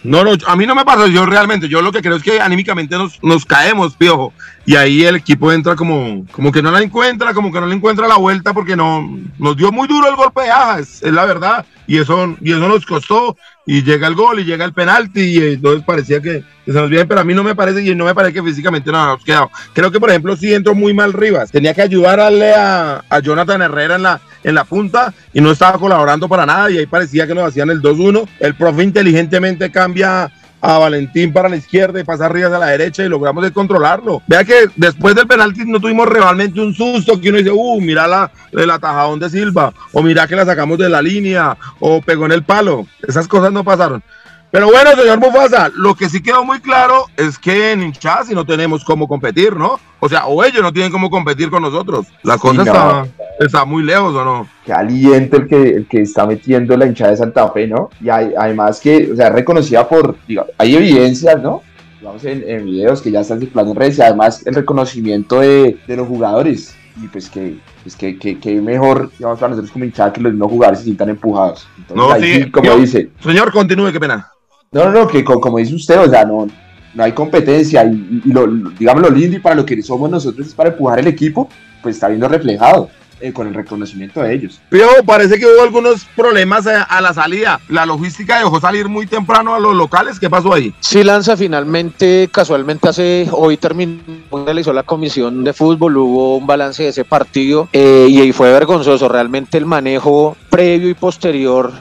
no, 0.03 0.23
no, 0.23 0.31
a 0.45 0.55
mí 0.55 0.65
no 0.65 0.75
me 0.75 0.85
pasa, 0.85 1.07
yo 1.07 1.25
realmente, 1.25 1.67
yo 1.67 1.81
lo 1.81 1.91
que 1.91 2.01
creo 2.01 2.15
es 2.15 2.23
que 2.23 2.39
anímicamente 2.39 2.97
nos, 2.97 3.21
nos 3.23 3.45
caemos, 3.45 3.95
piojo, 3.95 4.33
y 4.67 4.75
ahí 4.75 5.05
el 5.05 5.15
equipo 5.15 5.53
entra 5.53 5.77
como, 5.77 6.25
como 6.29 6.51
que 6.51 6.61
no 6.61 6.71
la 6.71 6.81
encuentra, 6.81 7.33
como 7.33 7.53
que 7.53 7.61
no 7.61 7.67
le 7.67 7.75
encuentra 7.75 8.05
la 8.05 8.17
vuelta 8.17 8.53
porque 8.53 8.75
no, 8.75 9.17
nos 9.39 9.55
dio 9.55 9.71
muy 9.71 9.87
duro 9.87 10.09
el 10.09 10.17
golpe 10.17 10.41
de 10.41 10.81
es, 10.81 11.01
la 11.03 11.23
verdad, 11.23 11.65
y 11.87 11.97
eso, 11.97 12.35
y 12.41 12.51
eso 12.51 12.67
nos 12.67 12.85
costó, 12.85 13.37
y 13.65 13.81
llega 13.83 14.07
el 14.07 14.15
gol, 14.15 14.41
y 14.41 14.43
llega 14.43 14.65
el 14.65 14.73
penalti, 14.73 15.21
y 15.21 15.37
entonces 15.53 15.85
parecía 15.85 16.21
que, 16.21 16.43
se 16.65 16.73
nos 16.73 16.89
viene, 16.89 17.05
pero 17.05 17.21
a 17.21 17.23
mí 17.23 17.33
no 17.33 17.45
me 17.45 17.55
parece, 17.55 17.81
y 17.81 17.95
no 17.95 18.03
me 18.03 18.13
parece 18.13 18.33
que 18.33 18.43
físicamente 18.43 18.91
no 18.91 19.05
nos 19.05 19.23
quedado. 19.23 19.49
Creo 19.71 19.89
que, 19.89 20.01
por 20.01 20.09
ejemplo, 20.09 20.35
si 20.35 20.53
entró 20.53 20.75
muy 20.75 20.93
mal 20.93 21.13
Rivas, 21.13 21.49
tenía 21.49 21.73
que 21.73 21.83
ayudarle 21.83 22.53
a, 22.53 23.05
a 23.07 23.19
Jonathan 23.19 23.61
Herrera 23.61 23.95
en 23.95 24.03
la, 24.03 24.19
en 24.43 24.53
la 24.53 24.65
punta, 24.65 25.13
y 25.33 25.39
no 25.39 25.51
estaba 25.51 25.79
colaborando 25.79 26.27
para 26.27 26.45
nada, 26.45 26.69
y 26.69 26.77
ahí 26.77 26.87
parecía 26.87 27.25
que 27.25 27.33
nos 27.33 27.47
hacían 27.47 27.69
el 27.69 27.81
2-1, 27.81 28.27
el 28.41 28.53
profe 28.55 28.83
inteligentemente 28.83 29.71
cambia 29.71 30.29
a 30.61 30.77
Valentín 30.79 31.31
para 31.31 31.49
la 31.49 31.55
izquierda 31.55 31.99
y 31.99 32.03
pasa 32.03 32.25
arriba 32.25 32.55
a 32.55 32.59
la 32.59 32.67
derecha 32.67 33.03
y 33.03 33.09
logramos 33.09 33.43
descontrolarlo. 33.43 34.21
Vea 34.27 34.43
que 34.43 34.69
después 34.75 35.15
del 35.15 35.27
penalti 35.27 35.65
no 35.65 35.79
tuvimos 35.79 36.07
realmente 36.07 36.59
un 36.59 36.73
susto 36.73 37.19
que 37.19 37.29
uno 37.29 37.37
dice, 37.37 37.51
uh, 37.51 37.81
mira 37.81 38.07
la, 38.07 38.31
el 38.51 38.69
atajadón 38.69 39.19
de 39.19 39.29
Silva, 39.29 39.73
o 39.93 40.01
mira 40.01 40.27
que 40.27 40.35
la 40.35 40.45
sacamos 40.45 40.77
de 40.77 40.89
la 40.89 41.01
línea, 41.01 41.57
o 41.79 42.01
pegó 42.01 42.25
en 42.25 42.31
el 42.31 42.43
palo. 42.43 42.87
Esas 43.07 43.27
cosas 43.27 43.51
no 43.51 43.63
pasaron. 43.63 44.03
Pero 44.49 44.67
bueno, 44.67 44.91
señor 44.91 45.19
Mufasa, 45.19 45.69
lo 45.75 45.93
que 45.93 46.09
sí 46.09 46.21
quedó 46.21 46.45
muy 46.45 46.59
claro 46.61 47.05
es 47.17 47.37
que 47.37 47.73
en 47.73 47.83
hinchas 47.83 48.29
no 48.29 48.45
tenemos 48.45 48.85
cómo 48.85 49.05
competir, 49.07 49.55
¿no? 49.55 49.77
O 49.99 50.07
sea, 50.07 50.27
o 50.27 50.41
ellos 50.43 50.61
no 50.61 50.71
tienen 50.71 50.91
cómo 50.91 51.09
competir 51.09 51.49
con 51.49 51.61
nosotros. 51.61 52.07
La 52.23 52.37
cosa 52.37 52.61
está, 52.61 53.07
está, 53.39 53.65
muy 53.65 53.83
lejos, 53.83 54.15
¿o 54.15 54.23
no? 54.23 54.47
Qué 54.65 54.71
aliento 54.71 55.37
el 55.37 55.47
que, 55.47 55.69
el 55.69 55.87
que 55.87 56.01
está 56.01 56.25
metiendo 56.25 56.77
la 56.77 56.85
hinchada 56.85 57.11
de 57.11 57.17
Santa 57.17 57.49
Fe, 57.51 57.67
¿no? 57.67 57.89
Y 57.99 58.09
hay, 58.09 58.33
además 58.37 58.79
que, 58.79 59.11
o 59.11 59.15
sea, 59.17 59.29
reconocida 59.29 59.87
por, 59.87 60.15
digo, 60.27 60.45
hay 60.57 60.75
evidencias, 60.75 61.41
¿no? 61.41 61.61
Digamos 61.99 62.23
en, 62.23 62.43
en, 62.47 62.65
videos 62.65 63.01
que 63.01 63.11
ya 63.11 63.21
están 63.21 63.39
circulando 63.39 63.73
en 63.73 63.79
redes 63.79 63.97
y 63.97 64.01
además 64.01 64.45
el 64.47 64.55
reconocimiento 64.55 65.41
de, 65.41 65.77
de 65.85 65.95
los 65.97 66.07
jugadores. 66.07 66.73
Y 67.03 67.07
pues 67.07 67.29
que, 67.29 67.57
pues 67.83 67.95
que, 67.95 68.17
que, 68.17 68.39
que, 68.39 68.61
mejor, 68.61 69.11
digamos, 69.17 69.39
para 69.39 69.49
nosotros 69.49 69.71
como 69.71 69.85
hinchada 69.85 70.13
que 70.13 70.21
los 70.21 70.33
no 70.33 70.47
jugadores 70.47 70.79
se 70.79 70.85
sientan 70.85 71.09
empujados. 71.09 71.67
Entonces, 71.77 71.95
no, 71.95 72.45
sí, 72.45 72.49
como 72.49 72.75
dice. 72.77 73.09
Señor, 73.19 73.51
continúe, 73.51 73.91
qué 73.91 73.99
pena. 73.99 74.31
No, 74.71 74.85
no, 74.85 74.91
no, 74.91 75.07
que 75.07 75.23
como 75.23 75.57
dice 75.57 75.75
usted, 75.75 75.99
o 75.99 76.09
sea, 76.09 76.25
no, 76.25 76.47
no 76.93 77.03
hay 77.03 77.11
competencia 77.11 77.83
y, 77.85 78.21
lo, 78.25 78.47
digamos 78.47 79.03
lo 79.03 79.09
lindo 79.09 79.37
y 79.37 79.39
para 79.39 79.55
lo 79.55 79.65
que 79.65 79.81
somos 79.81 80.09
nosotros 80.09 80.47
es 80.47 80.53
para 80.53 80.69
empujar 80.69 80.99
el 80.99 81.07
equipo, 81.07 81.47
pues 81.81 81.95
está 81.95 82.07
viendo 82.07 82.27
reflejado. 82.27 82.89
Eh, 83.19 83.33
con 83.33 83.47
el 83.47 83.53
reconocimiento 83.53 84.21
de 84.21 84.33
ellos. 84.33 84.59
Pero 84.69 84.87
parece 85.05 85.39
que 85.39 85.45
hubo 85.45 85.63
algunos 85.63 86.05
problemas 86.15 86.67
a, 86.67 86.83
a, 86.83 87.01
la 87.01 87.13
salida. 87.13 87.59
La 87.69 87.85
logística 87.85 88.37
dejó 88.37 88.59
salir 88.59 88.87
muy 88.87 89.07
temprano 89.07 89.55
a 89.55 89.59
los 89.59 89.75
locales. 89.75 90.19
¿Qué 90.19 90.29
pasó 90.29 90.53
ahí? 90.53 90.73
Sí, 90.79 91.03
Lanza, 91.03 91.35
finalmente, 91.35 92.29
casualmente 92.31 92.89
hace, 92.89 93.27
hoy 93.31 93.57
terminó, 93.57 94.01
realizó 94.45 94.73
la 94.73 94.83
comisión 94.83 95.43
de 95.43 95.53
fútbol, 95.53 95.97
hubo 95.97 96.37
un 96.37 96.47
balance 96.47 96.83
de 96.83 96.89
ese 96.89 97.05
partido 97.05 97.69
eh, 97.73 98.07
y 98.09 98.21
ahí 98.21 98.31
fue 98.31 98.51
vergonzoso. 98.51 99.09
Realmente 99.09 99.57
el 99.57 99.65
manejo 99.65 100.37
previo 100.49 100.89
y 100.89 100.93
posterior 100.93 101.71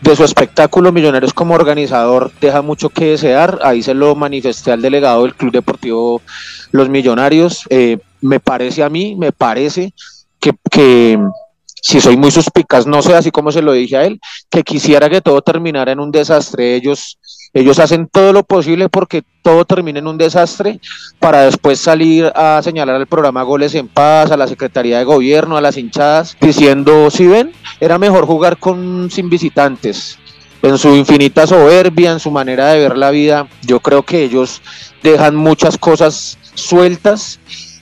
de 0.00 0.16
su 0.16 0.24
espectáculo 0.24 0.92
Millonarios 0.92 1.34
como 1.34 1.54
organizador 1.54 2.32
deja 2.40 2.62
mucho 2.62 2.88
que 2.88 3.10
desear. 3.10 3.58
Ahí 3.62 3.82
se 3.82 3.94
lo 3.94 4.14
manifesté 4.14 4.72
al 4.72 4.82
delegado 4.82 5.22
del 5.22 5.34
Club 5.34 5.52
Deportivo 5.52 6.22
Los 6.72 6.88
Millonarios. 6.88 7.64
Eh, 7.70 7.98
me 8.20 8.40
parece 8.40 8.82
a 8.82 8.88
mí, 8.88 9.14
me 9.16 9.32
parece 9.32 9.92
que, 10.40 10.52
que 10.70 11.18
si 11.82 12.00
soy 12.00 12.16
muy 12.16 12.30
suspicaz, 12.30 12.86
no 12.86 13.02
sé, 13.02 13.14
así 13.14 13.30
como 13.30 13.52
se 13.52 13.62
lo 13.62 13.72
dije 13.72 13.96
a 13.96 14.04
él, 14.04 14.20
que 14.50 14.62
quisiera 14.62 15.08
que 15.08 15.20
todo 15.20 15.42
terminara 15.42 15.92
en 15.92 16.00
un 16.00 16.10
desastre. 16.10 16.74
Ellos, 16.74 17.18
ellos 17.52 17.78
hacen 17.78 18.08
todo 18.08 18.32
lo 18.32 18.44
posible 18.44 18.88
porque 18.88 19.22
todo 19.42 19.64
termine 19.64 20.00
en 20.00 20.06
un 20.06 20.18
desastre 20.18 20.80
para 21.18 21.42
después 21.42 21.80
salir 21.80 22.30
a 22.34 22.60
señalar 22.62 22.96
al 22.96 23.06
programa 23.06 23.42
Goles 23.42 23.74
en 23.74 23.88
Paz, 23.88 24.30
a 24.30 24.36
la 24.36 24.46
Secretaría 24.46 24.98
de 24.98 25.04
Gobierno, 25.04 25.56
a 25.56 25.60
las 25.60 25.76
hinchadas, 25.76 26.36
diciendo, 26.40 27.10
si 27.10 27.26
ven, 27.26 27.52
era 27.80 27.98
mejor 27.98 28.26
jugar 28.26 28.58
con 28.58 29.10
sin 29.10 29.30
visitantes. 29.30 30.18
En 30.62 30.76
su 30.76 30.94
infinita 30.94 31.46
soberbia, 31.46 32.12
en 32.12 32.20
su 32.20 32.30
manera 32.30 32.68
de 32.68 32.80
ver 32.80 32.98
la 32.98 33.10
vida, 33.10 33.48
yo 33.62 33.80
creo 33.80 34.02
que 34.02 34.22
ellos 34.22 34.60
dejan 35.02 35.34
muchas 35.34 35.78
cosas 35.78 36.36
sueltas 36.54 37.40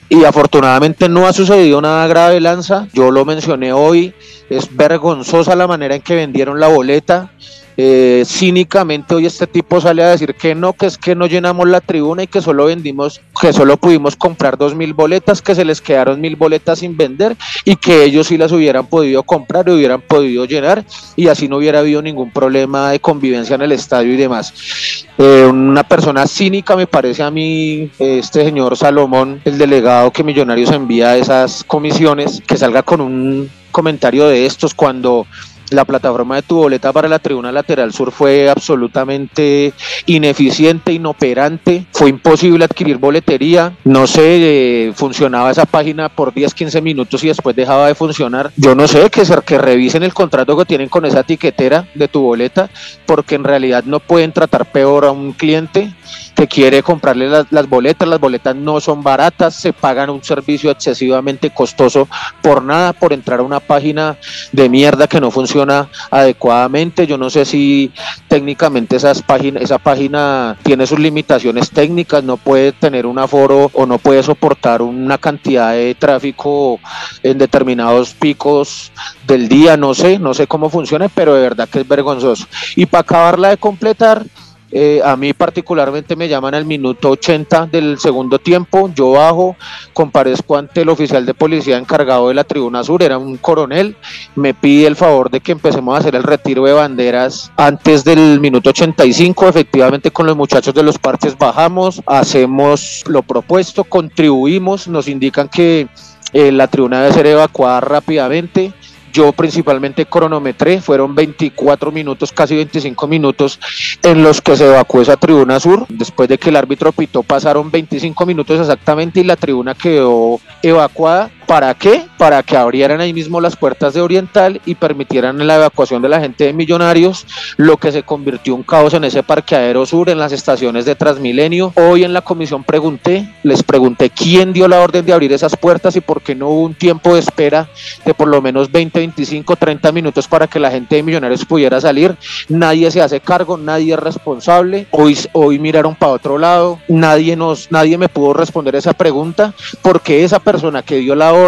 y 0.09 0.23
afortunadamente 0.23 1.07
no 1.07 1.27
ha 1.27 1.33
sucedido 1.33 1.79
nada 1.81 2.07
grave, 2.07 2.39
Lanza. 2.41 2.87
Yo 2.93 3.11
lo 3.11 3.25
mencioné 3.25 3.71
hoy, 3.71 4.13
es 4.49 4.75
vergonzosa 4.75 5.55
la 5.55 5.67
manera 5.67 5.95
en 5.95 6.01
que 6.01 6.15
vendieron 6.15 6.59
la 6.59 6.67
boleta. 6.67 7.31
Eh, 7.81 8.25
cínicamente 8.25 9.15
hoy 9.15 9.25
este 9.25 9.47
tipo 9.47 9.79
sale 9.79 10.03
a 10.03 10.09
decir 10.09 10.35
que 10.35 10.53
no, 10.53 10.73
que 10.73 10.85
es 10.85 10.97
que 10.97 11.15
no 11.15 11.27
llenamos 11.27 11.65
la 11.65 11.79
tribuna 11.79 12.23
y 12.23 12.27
que 12.27 12.41
solo 12.41 12.65
vendimos, 12.65 13.21
que 13.39 13.53
solo 13.53 13.77
pudimos 13.77 14.17
comprar 14.17 14.57
dos 14.57 14.75
mil 14.75 14.93
boletas, 14.93 15.41
que 15.41 15.55
se 15.55 15.63
les 15.63 15.79
quedaron 15.79 16.19
mil 16.19 16.35
boletas 16.35 16.79
sin 16.79 16.97
vender 16.97 17.37
y 17.63 17.77
que 17.77 18.03
ellos 18.03 18.27
sí 18.27 18.37
las 18.37 18.51
hubieran 18.51 18.87
podido 18.87 19.23
comprar 19.23 19.69
y 19.69 19.71
hubieran 19.71 20.01
podido 20.01 20.43
llenar 20.43 20.83
y 21.15 21.29
así 21.29 21.47
no 21.47 21.55
hubiera 21.55 21.79
habido 21.79 22.01
ningún 22.01 22.31
problema 22.31 22.91
de 22.91 22.99
convivencia 22.99 23.55
en 23.55 23.61
el 23.61 23.71
estadio 23.71 24.13
y 24.13 24.17
demás. 24.17 25.05
Eh, 25.17 25.47
una 25.49 25.83
persona 25.83 26.27
cínica 26.27 26.75
me 26.75 26.85
parece 26.85 27.23
a 27.23 27.31
mí 27.31 27.89
este 27.97 28.43
señor 28.43 28.75
Salomón, 28.75 29.41
el 29.45 29.57
delegado 29.57 30.11
que 30.11 30.25
Millonarios 30.25 30.71
envía 30.71 31.11
a 31.11 31.17
esas 31.17 31.63
comisiones, 31.63 32.43
que 32.45 32.57
salga 32.57 32.83
con 32.83 32.99
un 32.99 33.49
comentario 33.71 34.27
de 34.27 34.45
estos 34.45 34.73
cuando 34.73 35.25
la 35.71 35.85
plataforma 35.85 36.35
de 36.35 36.41
tu 36.41 36.55
boleta 36.55 36.91
para 36.93 37.07
la 37.07 37.19
tribuna 37.19 37.51
lateral 37.51 37.93
sur 37.93 38.11
fue 38.11 38.49
absolutamente 38.49 39.73
ineficiente, 40.05 40.93
inoperante, 40.93 41.85
fue 41.91 42.09
imposible 42.09 42.65
adquirir 42.65 42.97
boletería, 42.97 43.73
no 43.83 44.07
sé, 44.07 44.87
eh, 44.87 44.93
funcionaba 44.93 45.51
esa 45.51 45.65
página 45.65 46.09
por 46.09 46.33
10, 46.33 46.53
15 46.53 46.81
minutos 46.81 47.23
y 47.23 47.27
después 47.27 47.55
dejaba 47.55 47.87
de 47.87 47.95
funcionar. 47.95 48.51
Yo 48.55 48.75
no 48.75 48.87
sé, 48.87 49.09
que, 49.09 49.23
que 49.45 49.57
revisen 49.57 50.03
el 50.03 50.13
contrato 50.13 50.57
que 50.57 50.65
tienen 50.65 50.89
con 50.89 51.05
esa 51.05 51.21
etiquetera 51.21 51.87
de 51.93 52.07
tu 52.07 52.21
boleta, 52.21 52.69
porque 53.05 53.35
en 53.35 53.43
realidad 53.43 53.83
no 53.85 53.99
pueden 53.99 54.31
tratar 54.31 54.71
peor 54.71 55.05
a 55.05 55.11
un 55.11 55.33
cliente 55.33 55.91
que 56.39 56.47
quiere 56.47 56.81
comprarle 56.81 57.27
las, 57.27 57.67
boletas, 57.67 58.07
las 58.07 58.17
boletas 58.17 58.55
no 58.55 58.79
son 58.79 59.03
baratas, 59.03 59.55
se 59.55 59.73
pagan 59.73 60.09
un 60.09 60.23
servicio 60.23 60.71
excesivamente 60.71 61.49
costoso 61.49 62.07
por 62.41 62.63
nada, 62.63 62.93
por 62.93 63.11
entrar 63.11 63.41
a 63.41 63.43
una 63.43 63.59
página 63.59 64.15
de 64.53 64.69
mierda 64.69 65.07
que 65.07 65.19
no 65.19 65.31
funciona 65.31 65.89
adecuadamente. 66.09 67.05
Yo 67.05 67.17
no 67.17 67.29
sé 67.29 67.43
si 67.43 67.91
técnicamente 68.29 68.95
esas 68.95 69.21
páginas, 69.21 69.63
esa 69.63 69.79
página 69.79 70.55
tiene 70.63 70.87
sus 70.87 70.97
limitaciones 70.97 71.71
técnicas, 71.71 72.23
no 72.23 72.37
puede 72.37 72.71
tener 72.71 73.05
un 73.05 73.19
aforo 73.19 73.69
o 73.73 73.85
no 73.85 73.97
puede 73.97 74.23
soportar 74.23 74.81
una 74.81 75.17
cantidad 75.17 75.73
de 75.73 75.93
tráfico 75.93 76.79
en 77.21 77.37
determinados 77.37 78.13
picos 78.13 78.93
del 79.27 79.49
día, 79.49 79.75
no 79.75 79.93
sé, 79.93 80.17
no 80.19 80.33
sé 80.33 80.47
cómo 80.47 80.69
funciona, 80.69 81.09
pero 81.09 81.35
de 81.35 81.41
verdad 81.41 81.67
que 81.67 81.81
es 81.81 81.87
vergonzoso. 81.87 82.47
Y 82.77 82.85
para 82.85 83.01
acabarla 83.01 83.49
de 83.49 83.57
completar, 83.57 84.23
eh, 84.71 85.01
a 85.03 85.15
mí 85.15 85.33
particularmente 85.33 86.15
me 86.15 86.27
llaman 86.27 86.53
al 86.53 86.65
minuto 86.65 87.09
80 87.11 87.67
del 87.67 87.97
segundo 87.97 88.37
tiempo, 88.37 88.91
yo 88.93 89.11
bajo, 89.11 89.55
comparezco 89.93 90.57
ante 90.57 90.81
el 90.81 90.89
oficial 90.89 91.25
de 91.25 91.33
policía 91.33 91.77
encargado 91.77 92.27
de 92.27 92.35
la 92.35 92.43
tribuna 92.43 92.83
sur, 92.83 93.01
era 93.01 93.17
un 93.17 93.37
coronel, 93.37 93.95
me 94.35 94.53
pide 94.53 94.85
el 94.87 94.95
favor 94.95 95.31
de 95.31 95.39
que 95.39 95.53
empecemos 95.53 95.95
a 95.95 95.99
hacer 95.99 96.15
el 96.15 96.23
retiro 96.23 96.65
de 96.65 96.73
banderas 96.73 97.51
antes 97.57 98.03
del 98.03 98.39
minuto 98.39 98.69
85, 98.69 99.47
efectivamente 99.47 100.11
con 100.11 100.27
los 100.27 100.37
muchachos 100.37 100.73
de 100.73 100.83
los 100.83 100.99
parches 100.99 101.37
bajamos, 101.37 102.01
hacemos 102.05 103.03
lo 103.07 103.23
propuesto, 103.23 103.83
contribuimos, 103.83 104.87
nos 104.87 105.07
indican 105.07 105.49
que 105.49 105.87
eh, 106.33 106.51
la 106.51 106.67
tribuna 106.67 107.01
debe 107.01 107.13
ser 107.13 107.25
evacuada 107.25 107.81
rápidamente, 107.81 108.71
yo 109.11 109.31
principalmente 109.31 110.05
cronometré, 110.05 110.81
fueron 110.81 111.15
24 111.15 111.91
minutos, 111.91 112.31
casi 112.31 112.55
25 112.55 113.07
minutos 113.07 113.59
en 114.03 114.23
los 114.23 114.41
que 114.41 114.55
se 114.55 114.67
evacuó 114.67 115.01
esa 115.01 115.17
tribuna 115.17 115.59
sur. 115.59 115.85
Después 115.89 116.29
de 116.29 116.37
que 116.37 116.49
el 116.49 116.55
árbitro 116.55 116.91
pitó, 116.91 117.23
pasaron 117.23 117.71
25 117.71 118.25
minutos 118.25 118.59
exactamente 118.59 119.19
y 119.19 119.23
la 119.23 119.35
tribuna 119.35 119.75
quedó 119.75 120.39
evacuada. 120.61 121.31
¿Para 121.49 121.73
qué? 121.73 122.05
Para 122.19 122.43
que 122.43 122.55
abrieran 122.55 123.01
ahí 123.01 123.11
mismo 123.11 123.41
las 123.41 123.55
puertas 123.55 123.95
de 123.95 124.01
Oriental 124.01 124.61
y 124.67 124.75
permitieran 124.75 125.47
la 125.47 125.55
evacuación 125.55 125.99
de 125.99 126.07
la 126.07 126.19
gente 126.19 126.43
de 126.43 126.53
Millonarios, 126.53 127.25
lo 127.57 127.77
que 127.77 127.91
se 127.91 128.03
convirtió 128.03 128.53
un 128.53 128.61
caos 128.61 128.93
en 128.93 129.03
ese 129.03 129.23
parqueadero 129.23 129.83
sur, 129.87 130.11
en 130.11 130.19
las 130.19 130.31
estaciones 130.31 130.85
de 130.85 130.93
Transmilenio. 130.93 131.73
Hoy 131.75 132.03
en 132.03 132.13
la 132.13 132.21
comisión 132.21 132.63
pregunté, 132.63 133.33
les 133.41 133.63
pregunté 133.63 134.11
quién 134.11 134.53
dio 134.53 134.67
la 134.67 134.79
orden 134.79 135.03
de 135.03 135.11
abrir 135.11 135.33
esas 135.33 135.57
puertas 135.57 135.95
y 135.95 136.01
por 136.01 136.21
qué 136.21 136.35
no 136.35 136.49
hubo 136.49 136.61
un 136.65 136.75
tiempo 136.75 137.15
de 137.15 137.21
espera 137.21 137.67
de 138.05 138.13
por 138.13 138.27
lo 138.27 138.43
menos 138.43 138.71
20, 138.71 138.99
25, 138.99 139.55
30 139.55 139.91
minutos 139.91 140.27
para 140.27 140.45
que 140.45 140.59
la 140.59 140.69
gente 140.69 140.97
de 140.97 141.01
Millonarios 141.01 141.45
pudiera 141.45 141.81
salir. 141.81 142.15
Nadie 142.47 142.91
se 142.91 143.01
hace 143.01 143.21
cargo, 143.21 143.57
nadie 143.57 143.95
es 143.95 143.99
responsable. 143.99 144.85
Hoy, 144.91 145.17
hoy 145.33 145.57
miraron 145.57 145.95
para 145.95 146.11
otro 146.11 146.37
lado, 146.37 146.77
nadie, 146.87 147.35
nos, 147.35 147.71
nadie 147.71 147.97
me 147.97 148.07
pudo 148.07 148.33
responder 148.33 148.75
esa 148.75 148.93
pregunta 148.93 149.55
porque 149.81 150.23
esa 150.23 150.37
persona 150.37 150.83
que 150.83 150.97
dio 150.97 151.15
la 151.15 151.33
orden 151.33 151.38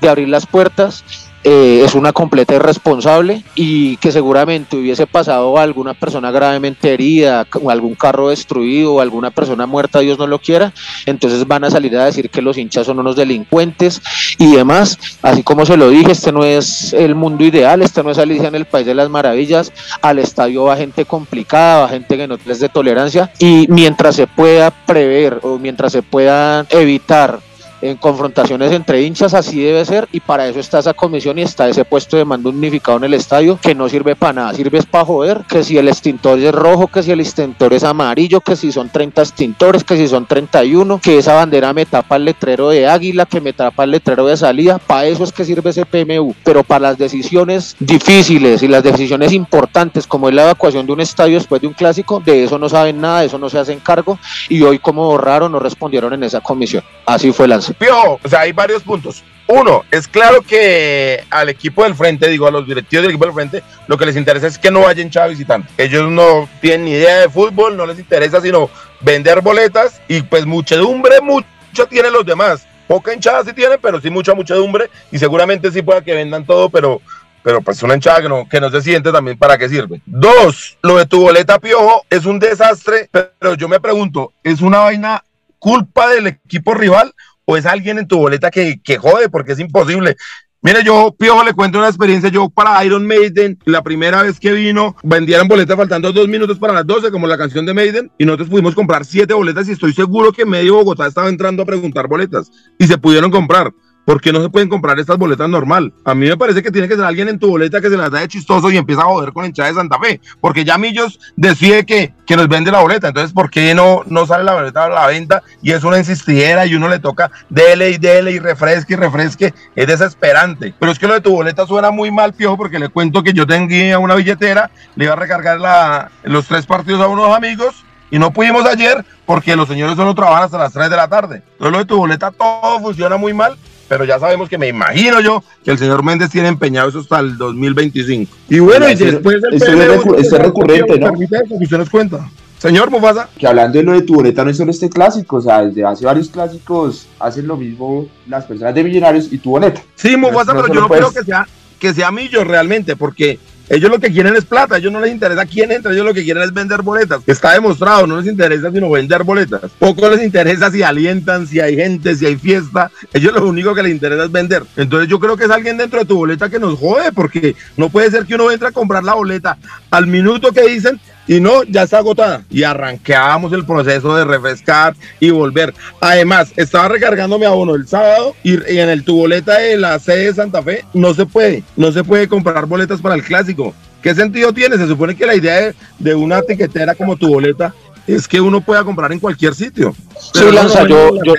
de 0.00 0.08
abrir 0.08 0.28
las 0.28 0.46
puertas 0.46 1.04
eh, 1.42 1.82
es 1.86 1.94
una 1.94 2.12
completa 2.12 2.54
irresponsable 2.54 3.42
y 3.54 3.96
que 3.96 4.12
seguramente 4.12 4.76
hubiese 4.76 5.06
pasado 5.06 5.56
a 5.56 5.62
alguna 5.62 5.94
persona 5.94 6.30
gravemente 6.30 6.92
herida, 6.92 7.46
o 7.62 7.70
algún 7.70 7.94
carro 7.94 8.28
destruido, 8.28 8.94
o 8.94 9.00
alguna 9.00 9.30
persona 9.30 9.64
muerta, 9.64 10.00
Dios 10.00 10.18
no 10.18 10.26
lo 10.26 10.38
quiera, 10.38 10.74
entonces 11.06 11.46
van 11.46 11.64
a 11.64 11.70
salir 11.70 11.96
a 11.96 12.04
decir 12.04 12.28
que 12.28 12.42
los 12.42 12.58
hinchas 12.58 12.84
son 12.84 12.98
unos 12.98 13.16
delincuentes 13.16 14.02
y 14.36 14.54
demás. 14.54 14.98
Así 15.22 15.42
como 15.42 15.64
se 15.64 15.78
lo 15.78 15.88
dije, 15.88 16.12
este 16.12 16.30
no 16.30 16.44
es 16.44 16.92
el 16.92 17.14
mundo 17.14 17.42
ideal, 17.42 17.80
este 17.80 18.02
no 18.02 18.10
es 18.10 18.18
Alicia 18.18 18.48
en 18.48 18.54
el 18.54 18.66
País 18.66 18.84
de 18.84 18.94
las 18.94 19.08
Maravillas, 19.08 19.72
al 20.02 20.18
estadio 20.18 20.64
va 20.64 20.76
gente 20.76 21.06
complicada, 21.06 21.82
va 21.82 21.88
gente 21.88 22.18
que 22.18 22.28
no 22.28 22.36
es 22.46 22.60
de 22.60 22.68
tolerancia 22.68 23.32
y 23.38 23.66
mientras 23.70 24.16
se 24.16 24.26
pueda 24.26 24.70
prever 24.70 25.40
o 25.42 25.58
mientras 25.58 25.92
se 25.92 26.02
pueda 26.02 26.66
evitar 26.68 27.40
en 27.82 27.96
confrontaciones 27.96 28.72
entre 28.72 29.02
hinchas, 29.02 29.34
así 29.34 29.60
debe 29.60 29.84
ser, 29.84 30.08
y 30.12 30.20
para 30.20 30.48
eso 30.48 30.60
está 30.60 30.80
esa 30.80 30.94
comisión 30.94 31.38
y 31.38 31.42
está 31.42 31.68
ese 31.68 31.84
puesto 31.84 32.16
de 32.16 32.24
mando 32.24 32.50
unificado 32.50 32.98
en 32.98 33.04
el 33.04 33.14
estadio, 33.14 33.58
que 33.60 33.74
no 33.74 33.88
sirve 33.88 34.16
para 34.16 34.32
nada, 34.32 34.54
sirve 34.54 34.82
para 34.82 35.04
joder, 35.04 35.42
que 35.48 35.62
si 35.64 35.78
el 35.78 35.88
extintor 35.88 36.38
es 36.38 36.52
rojo, 36.52 36.88
que 36.88 37.02
si 37.02 37.10
el 37.10 37.20
extintor 37.20 37.72
es 37.72 37.84
amarillo, 37.84 38.40
que 38.40 38.56
si 38.56 38.72
son 38.72 38.88
30 38.88 39.22
extintores, 39.22 39.84
que 39.84 39.96
si 39.96 40.08
son 40.08 40.26
31, 40.26 41.00
que 41.00 41.18
esa 41.18 41.34
bandera 41.34 41.72
me 41.72 41.86
tapa 41.86 42.16
el 42.16 42.24
letrero 42.24 42.70
de 42.70 42.86
águila, 42.86 43.26
que 43.26 43.40
me 43.40 43.52
tapa 43.52 43.84
el 43.84 43.92
letrero 43.92 44.26
de 44.26 44.36
salida, 44.36 44.78
para 44.78 45.06
eso 45.06 45.24
es 45.24 45.32
que 45.32 45.44
sirve 45.44 45.70
ese 45.70 45.86
PMU, 45.86 46.34
pero 46.44 46.62
para 46.62 46.90
las 46.90 46.98
decisiones 46.98 47.76
difíciles 47.78 48.62
y 48.62 48.68
las 48.68 48.82
decisiones 48.82 49.32
importantes, 49.32 50.06
como 50.06 50.28
es 50.28 50.34
la 50.34 50.42
evacuación 50.42 50.86
de 50.86 50.92
un 50.92 51.00
estadio 51.00 51.34
después 51.38 51.60
de 51.60 51.68
un 51.68 51.74
clásico, 51.74 52.22
de 52.24 52.44
eso 52.44 52.58
no 52.58 52.68
saben 52.68 53.00
nada, 53.00 53.20
de 53.20 53.26
eso 53.26 53.38
no 53.38 53.48
se 53.48 53.58
hacen 53.58 53.80
cargo, 53.80 54.18
y 54.48 54.62
hoy 54.62 54.78
como 54.78 55.06
borraron, 55.06 55.52
no 55.52 55.58
respondieron 55.58 56.12
en 56.12 56.24
esa 56.24 56.40
comisión. 56.40 56.82
Así 57.06 57.32
fue 57.32 57.48
la 57.48 57.60
Piojo, 57.74 58.20
o 58.22 58.28
sea, 58.28 58.40
hay 58.40 58.52
varios 58.52 58.82
puntos. 58.82 59.22
Uno, 59.52 59.84
es 59.90 60.06
claro 60.06 60.42
que 60.42 61.24
al 61.28 61.48
equipo 61.48 61.82
del 61.82 61.96
frente, 61.96 62.28
digo, 62.28 62.46
a 62.46 62.52
los 62.52 62.66
directivos 62.68 63.02
del 63.02 63.10
equipo 63.10 63.24
del 63.24 63.34
frente, 63.34 63.62
lo 63.88 63.98
que 63.98 64.06
les 64.06 64.16
interesa 64.16 64.46
es 64.46 64.58
que 64.58 64.70
no 64.70 64.82
vayan 64.82 65.06
hinchada 65.06 65.26
visitante. 65.26 65.68
Ellos 65.76 66.08
no 66.08 66.48
tienen 66.60 66.84
ni 66.84 66.92
idea 66.92 67.18
de 67.18 67.28
fútbol, 67.28 67.76
no 67.76 67.84
les 67.84 67.98
interesa 67.98 68.40
sino 68.40 68.70
vender 69.00 69.40
boletas 69.40 70.00
y 70.06 70.22
pues 70.22 70.46
muchedumbre, 70.46 71.20
mucho 71.20 71.86
tienen 71.88 72.12
los 72.12 72.24
demás. 72.24 72.64
Poca 72.86 73.12
hinchada 73.12 73.44
sí 73.44 73.52
tienen, 73.52 73.80
pero 73.82 74.00
sí 74.00 74.08
mucha 74.08 74.34
muchedumbre 74.34 74.88
y 75.10 75.18
seguramente 75.18 75.72
sí 75.72 75.82
pueda 75.82 76.02
que 76.02 76.14
vendan 76.14 76.46
todo, 76.46 76.70
pero 76.70 77.00
pero 77.42 77.60
pues 77.62 77.82
una 77.82 77.94
hinchada 77.94 78.22
que 78.22 78.28
no, 78.28 78.48
que 78.48 78.60
no 78.60 78.70
se 78.70 78.82
siente 78.82 79.10
también 79.10 79.38
para 79.38 79.58
qué 79.58 79.68
sirve. 79.68 80.00
Dos, 80.06 80.78
lo 80.82 80.98
de 80.98 81.06
tu 81.06 81.22
boleta 81.22 81.58
piojo 81.58 82.04
es 82.10 82.24
un 82.24 82.38
desastre, 82.38 83.08
pero 83.10 83.54
yo 83.54 83.68
me 83.68 83.80
pregunto, 83.80 84.32
¿es 84.44 84.60
una 84.60 84.80
vaina 84.80 85.24
culpa 85.58 86.08
del 86.08 86.26
equipo 86.28 86.74
rival 86.74 87.14
o 87.44 87.56
es 87.56 87.66
alguien 87.66 87.98
en 87.98 88.08
tu 88.08 88.18
boleta 88.18 88.50
que, 88.50 88.80
que 88.82 88.98
jode, 88.98 89.28
porque 89.28 89.52
es 89.52 89.58
imposible. 89.58 90.16
Mire, 90.62 90.84
yo, 90.84 91.14
Piojo, 91.18 91.42
le 91.42 91.54
cuento 91.54 91.78
una 91.78 91.88
experiencia. 91.88 92.28
Yo 92.28 92.50
para 92.50 92.84
Iron 92.84 93.06
Maiden, 93.06 93.58
la 93.64 93.82
primera 93.82 94.22
vez 94.22 94.38
que 94.38 94.52
vino, 94.52 94.94
vendieron 95.02 95.48
boletas 95.48 95.74
faltando 95.74 96.12
dos 96.12 96.28
minutos 96.28 96.58
para 96.58 96.74
las 96.74 96.86
12, 96.86 97.10
como 97.10 97.26
la 97.26 97.38
canción 97.38 97.64
de 97.64 97.72
Maiden, 97.72 98.12
y 98.18 98.26
nosotros 98.26 98.50
pudimos 98.50 98.74
comprar 98.74 99.06
siete 99.06 99.32
boletas 99.32 99.68
y 99.68 99.72
estoy 99.72 99.94
seguro 99.94 100.32
que 100.32 100.44
medio 100.44 100.74
Bogotá 100.74 101.06
estaba 101.06 101.30
entrando 101.30 101.62
a 101.62 101.66
preguntar 101.66 102.08
boletas 102.08 102.50
y 102.78 102.86
se 102.86 102.98
pudieron 102.98 103.30
comprar. 103.30 103.72
¿Por 104.10 104.20
qué 104.20 104.32
no 104.32 104.42
se 104.42 104.48
pueden 104.48 104.68
comprar 104.68 104.98
estas 104.98 105.18
boletas 105.18 105.48
normal? 105.48 105.92
A 106.04 106.16
mí 106.16 106.26
me 106.26 106.36
parece 106.36 106.64
que 106.64 106.72
tiene 106.72 106.88
que 106.88 106.96
ser 106.96 107.04
alguien 107.04 107.28
en 107.28 107.38
tu 107.38 107.46
boleta 107.46 107.80
que 107.80 107.88
se 107.88 107.96
las 107.96 108.10
da 108.10 108.18
de 108.18 108.26
chistoso 108.26 108.68
y 108.68 108.76
empieza 108.76 109.02
a 109.02 109.04
joder 109.04 109.32
con 109.32 109.44
hinchada 109.44 109.68
de 109.68 109.76
Santa 109.76 110.00
Fe. 110.00 110.20
Porque 110.40 110.64
ya 110.64 110.78
Millos 110.78 111.20
decide 111.36 111.86
que, 111.86 112.12
que 112.26 112.34
nos 112.34 112.48
vende 112.48 112.72
la 112.72 112.80
boleta. 112.80 113.06
Entonces, 113.06 113.32
¿por 113.32 113.50
qué 113.50 113.72
no, 113.72 114.02
no 114.06 114.26
sale 114.26 114.42
la 114.42 114.54
boleta 114.54 114.86
a 114.86 114.88
la 114.88 115.06
venta? 115.06 115.44
Y 115.62 115.70
es 115.70 115.84
una 115.84 115.96
insistidera 115.96 116.66
y 116.66 116.74
uno 116.74 116.88
le 116.88 116.98
toca 116.98 117.30
dele 117.50 117.90
y 117.90 117.98
dele 117.98 118.32
y 118.32 118.40
refresque 118.40 118.94
y 118.94 118.96
refresque. 118.96 119.54
Es 119.76 119.86
desesperante. 119.86 120.74
Pero 120.76 120.90
es 120.90 120.98
que 120.98 121.06
lo 121.06 121.14
de 121.14 121.20
tu 121.20 121.30
boleta 121.30 121.64
suena 121.64 121.92
muy 121.92 122.10
mal, 122.10 122.32
piojo, 122.32 122.56
porque 122.56 122.80
le 122.80 122.88
cuento 122.88 123.22
que 123.22 123.32
yo 123.32 123.46
tenía 123.46 124.00
una 124.00 124.16
billetera, 124.16 124.72
le 124.96 125.04
iba 125.04 125.12
a 125.12 125.16
recargar 125.18 125.60
la, 125.60 126.10
los 126.24 126.48
tres 126.48 126.66
partidos 126.66 127.00
a 127.00 127.06
unos 127.06 127.32
amigos 127.32 127.84
y 128.10 128.18
no 128.18 128.32
pudimos 128.32 128.66
ayer 128.66 129.04
porque 129.24 129.54
los 129.54 129.68
señores 129.68 129.94
solo 129.94 130.16
trabajan 130.16 130.42
hasta 130.42 130.58
las 130.58 130.72
3 130.72 130.90
de 130.90 130.96
la 130.96 131.06
tarde. 131.06 131.42
Entonces 131.52 131.70
lo 131.70 131.78
de 131.78 131.84
tu 131.84 131.96
boleta 131.96 132.32
todo 132.32 132.80
funciona 132.80 133.16
muy 133.16 133.32
mal 133.32 133.56
pero 133.90 134.04
ya 134.04 134.20
sabemos 134.20 134.48
que 134.48 134.56
me 134.56 134.68
imagino 134.68 135.20
yo 135.20 135.42
que 135.64 135.72
el 135.72 135.78
señor 135.78 136.04
Méndez 136.04 136.30
tiene 136.30 136.46
empeñado 136.46 136.90
eso 136.90 137.00
hasta 137.00 137.18
el 137.18 137.36
2025. 137.36 138.32
Y 138.48 138.60
bueno, 138.60 138.88
y 138.88 138.94
después 138.94 139.42
del 139.42 139.54
eso 139.54 140.16
es, 140.16 140.30
recurrente, 140.30 140.96
¿no? 140.96 141.12
Usted 141.12 141.76
nos 141.76 141.90
cuenta. 141.90 142.30
Señor 142.58 142.88
Mufasa. 142.88 143.28
Que 143.36 143.48
hablando 143.48 143.78
de 143.78 143.82
lo 143.82 143.92
de 143.94 144.02
tu 144.02 144.14
boleta 144.14 144.44
no 144.44 144.50
es 144.52 144.58
solo 144.58 144.70
este 144.70 144.88
clásico, 144.88 145.38
o 145.38 145.40
sea, 145.40 145.62
desde 145.62 145.84
hace 145.84 146.04
varios 146.04 146.28
clásicos 146.28 147.08
hacen 147.18 147.48
lo 147.48 147.56
mismo 147.56 148.06
las 148.28 148.44
personas 148.44 148.76
de 148.76 148.84
Millonarios 148.84 149.26
y 149.32 149.38
tu 149.38 149.50
boleta. 149.50 149.82
Sí, 149.96 150.16
Mufasa, 150.16 150.54
pero 150.54 150.72
yo 150.72 150.82
no 150.82 150.88
creo 150.88 151.10
que 151.10 151.24
sea, 151.24 151.48
que 151.80 151.92
sea 151.92 152.12
Millo 152.12 152.44
realmente, 152.44 152.94
porque 152.94 153.40
ellos 153.70 153.88
lo 153.88 154.00
que 154.00 154.10
quieren 154.10 154.34
es 154.34 154.44
plata, 154.44 154.78
ellos 154.78 154.92
no 154.92 155.00
les 155.00 155.12
interesa 155.12 155.46
quién 155.46 155.70
entra, 155.70 155.92
ellos 155.92 156.04
lo 156.04 156.12
que 156.12 156.24
quieren 156.24 156.42
es 156.42 156.52
vender 156.52 156.82
boletas. 156.82 157.22
Está 157.24 157.52
demostrado, 157.52 158.04
no 158.04 158.20
les 158.20 158.26
interesa 158.26 158.68
sino 158.72 158.90
vender 158.90 159.22
boletas. 159.22 159.70
Poco 159.78 160.10
les 160.10 160.24
interesa 160.24 160.72
si 160.72 160.82
alientan, 160.82 161.46
si 161.46 161.60
hay 161.60 161.76
gente, 161.76 162.16
si 162.16 162.26
hay 162.26 162.34
fiesta. 162.34 162.90
Ellos 163.14 163.32
lo 163.32 163.46
único 163.46 163.72
que 163.72 163.84
les 163.84 163.92
interesa 163.92 164.24
es 164.24 164.32
vender. 164.32 164.64
Entonces 164.76 165.08
yo 165.08 165.20
creo 165.20 165.36
que 165.36 165.44
es 165.44 165.50
alguien 165.50 165.76
dentro 165.76 166.00
de 166.00 166.04
tu 166.04 166.16
boleta 166.16 166.50
que 166.50 166.58
nos 166.58 166.76
jode, 166.80 167.12
porque 167.12 167.54
no 167.76 167.88
puede 167.90 168.10
ser 168.10 168.26
que 168.26 168.34
uno 168.34 168.50
entre 168.50 168.68
a 168.68 168.72
comprar 168.72 169.04
la 169.04 169.14
boleta 169.14 169.56
al 169.92 170.08
minuto 170.08 170.50
que 170.50 170.66
dicen 170.66 171.00
y 171.30 171.40
no, 171.40 171.62
ya 171.62 171.84
está 171.84 171.98
agotada. 171.98 172.42
Y 172.50 172.64
arranqueábamos 172.64 173.52
el 173.52 173.64
proceso 173.64 174.16
de 174.16 174.24
refrescar 174.24 174.96
y 175.20 175.30
volver. 175.30 175.72
Además, 176.00 176.52
estaba 176.56 176.88
recargando 176.88 177.38
mi 177.38 177.44
abono 177.44 177.76
el 177.76 177.86
sábado 177.86 178.34
y, 178.42 178.54
en 178.54 178.88
el 178.88 179.04
tu 179.04 179.14
boleta 179.14 179.60
de 179.60 179.76
la 179.76 180.00
sede 180.00 180.24
de 180.24 180.34
Santa 180.34 180.60
Fe 180.60 180.84
no 180.92 181.14
se 181.14 181.26
puede, 181.26 181.62
no 181.76 181.92
se 181.92 182.02
puede 182.02 182.26
comprar 182.26 182.66
boletas 182.66 183.00
para 183.00 183.14
el 183.14 183.22
clásico. 183.22 183.72
¿Qué 184.02 184.12
sentido 184.12 184.52
tiene? 184.52 184.76
Se 184.76 184.88
supone 184.88 185.14
que 185.14 185.24
la 185.24 185.36
idea 185.36 185.60
de, 185.60 185.74
de 186.00 186.16
una 186.16 186.42
tiquetera 186.42 186.96
como 186.96 187.14
tu 187.14 187.28
boleta 187.28 187.72
es 188.08 188.26
que 188.26 188.40
uno 188.40 188.60
pueda 188.60 188.82
comprar 188.82 189.12
en 189.12 189.20
cualquier 189.20 189.54
sitio. 189.54 189.94
Sí, 190.34 190.50
Lanza, 190.50 190.84
yo, 190.88 191.22
yo, 191.22 191.34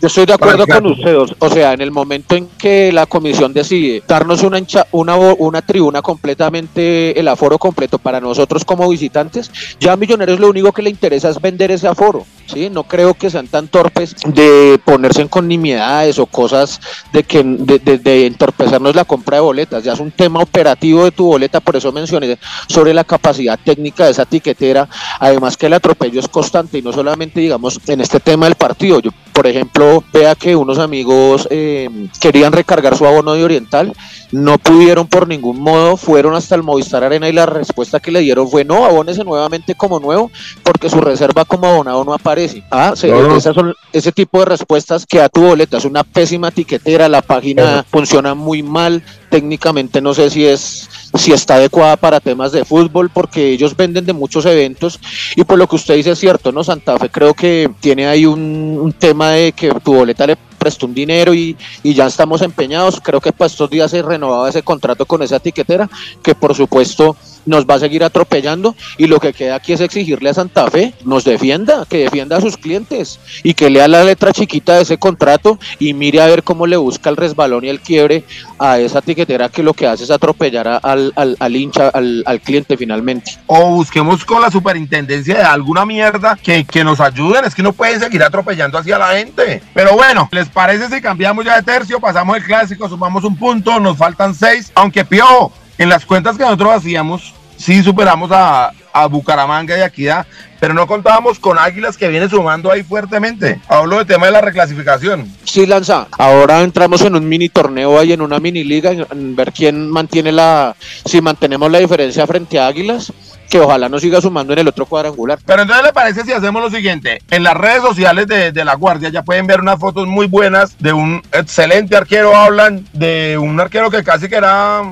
estoy 0.00 0.26
de 0.26 0.32
acuerdo 0.32 0.66
con 0.66 0.86
ustedes. 0.86 1.34
O 1.38 1.48
sea, 1.50 1.72
en 1.72 1.80
el 1.80 1.90
momento 1.90 2.36
en 2.36 2.48
que 2.58 2.92
la 2.92 3.06
comisión 3.06 3.52
decide 3.52 4.02
darnos 4.06 4.42
una, 4.42 4.60
una, 4.92 5.16
una 5.16 5.62
tribuna 5.62 6.02
completamente, 6.02 7.18
el 7.18 7.28
aforo 7.28 7.58
completo 7.58 7.98
para 7.98 8.20
nosotros 8.20 8.64
como 8.64 8.88
visitantes, 8.88 9.50
ya 9.80 9.92
a 9.92 9.96
Millonarios 9.96 10.40
lo 10.40 10.48
único 10.48 10.72
que 10.72 10.82
le 10.82 10.90
interesa 10.90 11.28
es 11.28 11.40
vender 11.40 11.70
ese 11.70 11.88
aforo. 11.88 12.24
¿Sí? 12.52 12.70
No 12.70 12.84
creo 12.84 13.14
que 13.14 13.30
sean 13.30 13.46
tan 13.46 13.68
torpes 13.68 14.16
de 14.26 14.80
ponerse 14.84 15.22
en 15.22 15.28
conimidades 15.28 16.18
o 16.18 16.26
cosas 16.26 16.80
de, 17.12 17.22
que, 17.22 17.42
de, 17.42 17.78
de 17.78 18.26
entorpecernos 18.26 18.94
la 18.94 19.04
compra 19.04 19.36
de 19.36 19.42
boletas. 19.42 19.84
Ya 19.84 19.92
es 19.92 20.00
un 20.00 20.10
tema 20.10 20.40
operativo 20.40 21.04
de 21.04 21.10
tu 21.10 21.26
boleta, 21.26 21.60
por 21.60 21.76
eso 21.76 21.92
mencioné 21.92 22.38
sobre 22.66 22.94
la 22.94 23.04
capacidad 23.04 23.58
técnica 23.62 24.06
de 24.06 24.12
esa 24.12 24.24
tiquetera. 24.24 24.88
Además 25.20 25.56
que 25.56 25.66
el 25.66 25.74
atropello 25.74 26.20
es 26.20 26.28
constante 26.28 26.78
y 26.78 26.82
no 26.82 26.92
solamente, 26.92 27.40
digamos, 27.40 27.80
en 27.86 28.00
este 28.00 28.20
tema 28.20 28.46
del 28.46 28.54
partido. 28.54 29.00
Yo, 29.00 29.10
por 29.32 29.46
ejemplo, 29.46 30.02
vea 30.12 30.34
que 30.34 30.56
unos 30.56 30.78
amigos 30.78 31.46
eh, 31.50 31.88
querían 32.20 32.52
recargar 32.52 32.96
su 32.96 33.06
abono 33.06 33.34
de 33.34 33.44
Oriental, 33.44 33.92
no 34.32 34.58
pudieron 34.58 35.06
por 35.06 35.28
ningún 35.28 35.60
modo, 35.60 35.96
fueron 35.96 36.34
hasta 36.34 36.54
el 36.54 36.62
Movistar 36.62 37.04
Arena 37.04 37.28
y 37.28 37.32
la 37.32 37.46
respuesta 37.46 38.00
que 38.00 38.10
le 38.10 38.20
dieron 38.20 38.50
fue 38.50 38.64
no, 38.64 38.84
abónese 38.84 39.24
nuevamente 39.24 39.74
como 39.74 40.00
nuevo 40.00 40.30
porque 40.62 40.90
su 40.90 41.00
reserva 41.00 41.44
como 41.44 41.66
abonado 41.66 42.04
no 42.04 42.14
aparece. 42.14 42.37
Ah, 42.70 42.94
esas 42.94 43.54
son 43.54 43.74
ese 43.92 44.12
tipo 44.12 44.38
de 44.40 44.44
respuestas 44.46 45.06
que 45.06 45.20
a 45.20 45.28
tu 45.28 45.42
boleta 45.42 45.78
es 45.78 45.84
una 45.84 46.04
pésima 46.04 46.48
etiquetera, 46.48 47.08
la 47.08 47.22
página 47.22 47.84
funciona 47.90 48.34
muy 48.34 48.62
mal, 48.62 49.02
técnicamente 49.30 50.00
no 50.00 50.14
sé 50.14 50.30
si 50.30 50.46
es 50.46 50.88
si 51.14 51.32
está 51.32 51.54
adecuada 51.54 51.96
para 51.96 52.20
temas 52.20 52.52
de 52.52 52.64
fútbol 52.64 53.10
porque 53.10 53.50
ellos 53.50 53.76
venden 53.76 54.04
de 54.04 54.12
muchos 54.12 54.44
eventos 54.44 55.00
y 55.36 55.44
por 55.44 55.58
lo 55.58 55.66
que 55.66 55.76
usted 55.76 55.94
dice 55.94 56.12
es 56.12 56.18
cierto, 56.18 56.52
¿no? 56.52 56.62
Santa 56.62 56.98
Fe 56.98 57.08
creo 57.08 57.34
que 57.34 57.70
tiene 57.80 58.06
ahí 58.06 58.26
un, 58.26 58.78
un 58.80 58.92
tema 58.92 59.30
de 59.30 59.52
que 59.52 59.70
tu 59.82 59.94
boleta 59.94 60.26
le 60.26 60.36
prestó 60.58 60.86
un 60.86 60.94
dinero 60.94 61.32
y, 61.32 61.56
y, 61.82 61.94
ya 61.94 62.06
estamos 62.06 62.42
empeñados. 62.42 63.00
Creo 63.00 63.20
que 63.20 63.32
para 63.32 63.46
estos 63.46 63.70
días 63.70 63.90
se 63.90 64.02
renovaba 64.02 64.48
ese 64.48 64.62
contrato 64.62 65.06
con 65.06 65.22
esa 65.22 65.36
etiquetera, 65.36 65.88
que 66.22 66.34
por 66.34 66.54
supuesto 66.54 67.16
nos 67.46 67.66
va 67.66 67.74
a 67.74 67.78
seguir 67.78 68.04
atropellando 68.04 68.74
y 68.96 69.06
lo 69.06 69.20
que 69.20 69.32
queda 69.32 69.56
aquí 69.56 69.72
es 69.72 69.80
exigirle 69.80 70.30
a 70.30 70.34
Santa 70.34 70.70
Fe 70.70 70.94
nos 71.04 71.24
defienda, 71.24 71.86
que 71.88 71.98
defienda 71.98 72.36
a 72.36 72.40
sus 72.40 72.56
clientes 72.56 73.20
y 73.42 73.54
que 73.54 73.70
lea 73.70 73.88
la 73.88 74.04
letra 74.04 74.32
chiquita 74.32 74.74
de 74.76 74.82
ese 74.82 74.98
contrato 74.98 75.58
y 75.78 75.94
mire 75.94 76.20
a 76.20 76.26
ver 76.26 76.42
cómo 76.42 76.66
le 76.66 76.76
busca 76.76 77.10
el 77.10 77.16
resbalón 77.16 77.64
y 77.64 77.68
el 77.68 77.80
quiebre 77.80 78.24
a 78.58 78.78
esa 78.78 78.98
etiquetera 79.00 79.48
que 79.48 79.62
lo 79.62 79.74
que 79.74 79.86
hace 79.86 80.04
es 80.04 80.10
atropellar 80.10 80.80
al, 80.82 81.12
al, 81.16 81.36
al 81.38 81.56
hincha, 81.56 81.88
al, 81.88 82.22
al, 82.26 82.40
cliente 82.40 82.76
finalmente. 82.76 83.36
O 83.46 83.70
busquemos 83.70 84.24
con 84.24 84.40
la 84.40 84.50
superintendencia 84.50 85.36
de 85.36 85.42
alguna 85.42 85.84
mierda 85.84 86.36
que, 86.42 86.64
que 86.64 86.84
nos 86.84 87.00
ayuden, 87.00 87.44
es 87.44 87.54
que 87.54 87.62
no 87.62 87.72
pueden 87.72 88.00
seguir 88.00 88.22
atropellando 88.22 88.78
así 88.78 88.92
a 88.92 88.98
la 88.98 89.08
gente. 89.08 89.62
Pero 89.74 89.94
bueno, 89.94 90.28
¿les 90.32 90.48
parece 90.48 90.88
si 90.88 91.00
cambiamos 91.00 91.44
ya 91.44 91.56
de 91.56 91.62
tercio? 91.62 92.00
Pasamos 92.00 92.36
el 92.36 92.44
clásico, 92.44 92.88
sumamos 92.88 93.24
un 93.24 93.36
punto, 93.36 93.78
nos 93.80 93.96
faltan 93.96 94.34
seis, 94.34 94.72
aunque 94.74 95.04
piojo 95.04 95.52
en 95.78 95.88
las 95.88 96.04
cuentas 96.04 96.36
que 96.36 96.42
nosotros 96.42 96.72
hacíamos, 96.72 97.34
sí 97.56 97.82
superamos 97.82 98.30
a, 98.32 98.72
a 98.92 99.06
Bucaramanga 99.06 99.78
y 99.78 99.82
Equidad, 99.82 100.26
pero 100.60 100.74
no 100.74 100.86
contábamos 100.86 101.38
con 101.38 101.58
Águilas 101.58 101.96
que 101.96 102.08
viene 102.08 102.28
sumando 102.28 102.70
ahí 102.70 102.82
fuertemente. 102.82 103.60
Hablo 103.68 103.98
del 103.98 104.06
tema 104.06 104.26
de 104.26 104.32
la 104.32 104.40
reclasificación. 104.40 105.32
Sí, 105.44 105.66
Lanza, 105.66 106.08
ahora 106.18 106.62
entramos 106.62 107.02
en 107.02 107.14
un 107.14 107.28
mini 107.28 107.48
torneo 107.48 107.98
ahí, 107.98 108.12
en 108.12 108.22
una 108.22 108.38
mini 108.38 108.64
liga, 108.64 108.90
en 108.90 109.36
ver 109.36 109.52
quién 109.52 109.88
mantiene 109.88 110.32
la, 110.32 110.74
si 111.04 111.20
mantenemos 111.20 111.70
la 111.70 111.78
diferencia 111.78 112.26
frente 112.26 112.58
a 112.58 112.66
Águilas 112.66 113.12
que 113.48 113.60
ojalá 113.60 113.88
nos 113.88 114.02
siga 114.02 114.20
sumando 114.20 114.52
en 114.52 114.58
el 114.58 114.68
otro 114.68 114.84
cuadrangular. 114.84 115.38
Pero 115.46 115.62
entonces 115.62 115.82
le 115.82 115.92
parece 115.94 116.22
si 116.22 116.32
hacemos 116.32 116.62
lo 116.62 116.70
siguiente, 116.70 117.22
en 117.30 117.42
las 117.42 117.54
redes 117.54 117.80
sociales 117.80 118.26
de, 118.26 118.52
de, 118.52 118.64
La 118.64 118.74
Guardia 118.74 119.08
ya 119.08 119.22
pueden 119.22 119.46
ver 119.46 119.60
unas 119.60 119.78
fotos 119.78 120.06
muy 120.06 120.26
buenas 120.26 120.76
de 120.78 120.92
un 120.92 121.22
excelente 121.32 121.96
arquero, 121.96 122.36
hablan 122.36 122.86
de 122.92 123.38
un 123.38 123.58
arquero 123.58 123.90
que 123.90 124.04
casi 124.04 124.28
que 124.28 124.36
era 124.36 124.82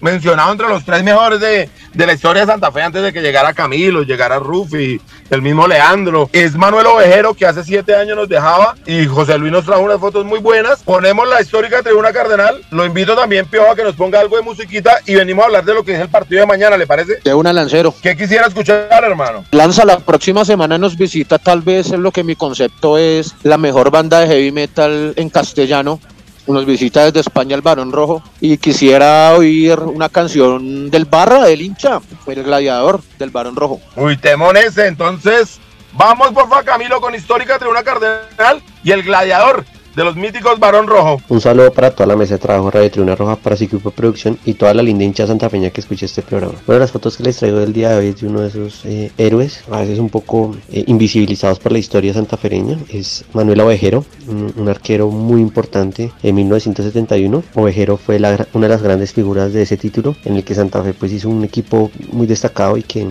mencionado 0.00 0.52
entre 0.52 0.68
los 0.68 0.84
tres 0.84 1.02
mejores 1.02 1.40
de, 1.40 1.68
de, 1.94 2.06
la 2.06 2.12
historia 2.12 2.42
de 2.42 2.52
Santa 2.52 2.70
Fe 2.70 2.82
antes 2.82 3.02
de 3.02 3.12
que 3.12 3.22
llegara 3.22 3.54
Camilo, 3.54 4.02
llegara 4.02 4.38
Rufi, 4.38 5.00
el 5.30 5.42
mismo 5.42 5.66
Leandro. 5.66 6.28
Es 6.32 6.54
Manuel 6.54 6.86
Ovejero 6.86 7.34
que 7.34 7.46
hace 7.46 7.64
siete 7.64 7.94
años 7.94 8.16
nos 8.16 8.28
dejaba 8.28 8.74
y 8.86 9.06
José 9.06 9.38
Luis 9.38 9.52
nos 9.52 9.64
trajo 9.64 9.82
unas 9.82 10.00
fotos 10.00 10.24
muy 10.24 10.40
buenas. 10.40 10.82
Ponemos 10.82 11.28
la 11.28 11.40
histórica 11.40 11.82
tribuna 11.82 12.12
cardenal. 12.12 12.62
Lo 12.70 12.84
invito 12.84 13.14
también, 13.14 13.46
Piojo, 13.46 13.70
a 13.70 13.76
que 13.76 13.84
nos 13.84 13.96
ponga 13.96 14.20
algo 14.20 14.36
de 14.36 14.42
musiquita 14.42 14.98
y 15.06 15.14
venimos 15.14 15.42
a 15.42 15.46
hablar 15.46 15.64
de 15.64 15.74
lo 15.74 15.84
que 15.84 15.94
es 15.94 16.00
el 16.00 16.08
partido 16.08 16.40
de 16.40 16.46
mañana, 16.46 16.76
¿le 16.76 16.86
parece? 16.86 17.18
De 17.24 17.34
una 17.34 17.52
lancero. 17.52 17.94
¿Qué 18.02 18.16
quisiera 18.16 18.46
escuchar, 18.46 18.88
hermano? 19.02 19.44
Lanza 19.50 19.84
la 19.84 19.98
próxima 19.98 20.44
semana 20.44 20.78
nos 20.78 20.96
visita, 20.96 21.38
tal 21.38 21.62
vez 21.62 21.86
es 21.86 21.98
lo 21.98 22.12
que 22.12 22.24
mi 22.24 22.36
concepto 22.36 22.98
es 22.98 23.34
la 23.42 23.58
mejor 23.58 23.90
banda 23.90 24.20
de 24.20 24.26
heavy 24.28 24.52
metal 24.52 25.14
en 25.16 25.30
castellano 25.30 26.00
nos 26.46 26.64
visita 26.64 27.04
desde 27.04 27.20
España 27.20 27.54
el 27.54 27.62
Barón 27.62 27.92
Rojo 27.92 28.22
y 28.40 28.58
quisiera 28.58 29.32
oír 29.32 29.78
una 29.80 30.08
canción 30.08 30.90
del 30.90 31.04
Barra, 31.04 31.44
del 31.44 31.62
hincha, 31.62 32.00
el 32.26 32.42
gladiador 32.42 33.00
del 33.18 33.30
Barón 33.30 33.56
Rojo. 33.56 33.80
Uy, 33.96 34.16
temón 34.16 34.56
entonces 34.56 35.58
vamos 35.92 36.28
por 36.28 36.48
favor 36.48 36.64
Camilo 36.64 37.00
con 37.00 37.14
Histórica 37.14 37.58
Tribuna 37.58 37.82
Cardenal 37.82 38.62
y 38.82 38.90
el 38.92 39.02
gladiador 39.02 39.64
de 39.96 40.04
los 40.04 40.14
míticos 40.14 40.60
Barón 40.60 40.86
Rojo. 40.86 41.22
Un 41.30 41.40
saludo 41.40 41.72
para 41.72 41.90
toda 41.90 42.06
la 42.06 42.16
mesa 42.16 42.34
de 42.34 42.38
trabajo 42.38 42.70
Radio 42.70 42.90
Tribuna 42.90 43.16
Roja, 43.16 43.36
para 43.36 43.56
su 43.56 43.64
equipo 43.64 43.88
de 43.88 43.96
producción 43.96 44.38
y 44.44 44.52
toda 44.52 44.74
la 44.74 44.82
linda 44.82 45.04
hincha 45.04 45.26
santafeña 45.26 45.70
que 45.70 45.80
escucha 45.80 46.04
este 46.04 46.20
programa. 46.20 46.52
Bueno, 46.66 46.80
las 46.80 46.92
fotos 46.92 47.16
que 47.16 47.22
les 47.22 47.38
traigo 47.38 47.58
del 47.60 47.72
día 47.72 47.90
de 47.90 47.96
hoy 47.96 48.06
es 48.08 48.20
de 48.20 48.26
uno 48.26 48.42
de 48.42 48.48
esos 48.48 48.84
eh, 48.84 49.10
héroes, 49.16 49.64
a 49.70 49.80
veces 49.80 49.98
un 49.98 50.10
poco 50.10 50.54
eh, 50.70 50.84
invisibilizados 50.86 51.58
por 51.58 51.72
la 51.72 51.78
historia 51.78 52.12
santafereña, 52.12 52.78
es 52.90 53.24
Manuel 53.32 53.60
Ovejero, 53.60 54.04
un, 54.28 54.52
un, 54.54 54.68
arquero 54.68 55.08
muy 55.08 55.40
importante 55.40 56.12
en 56.22 56.34
1971. 56.34 57.42
Ovejero 57.54 57.96
fue 57.96 58.18
la, 58.18 58.46
una 58.52 58.66
de 58.66 58.74
las 58.74 58.82
grandes 58.82 59.14
figuras 59.14 59.54
de 59.54 59.62
ese 59.62 59.78
título, 59.78 60.14
en 60.26 60.36
el 60.36 60.44
que 60.44 60.54
Santa 60.54 60.82
Fe 60.82 60.92
pues 60.92 61.10
hizo 61.10 61.30
un 61.30 61.42
equipo 61.42 61.90
muy 62.12 62.26
destacado 62.26 62.76
y 62.76 62.82
que 62.82 63.06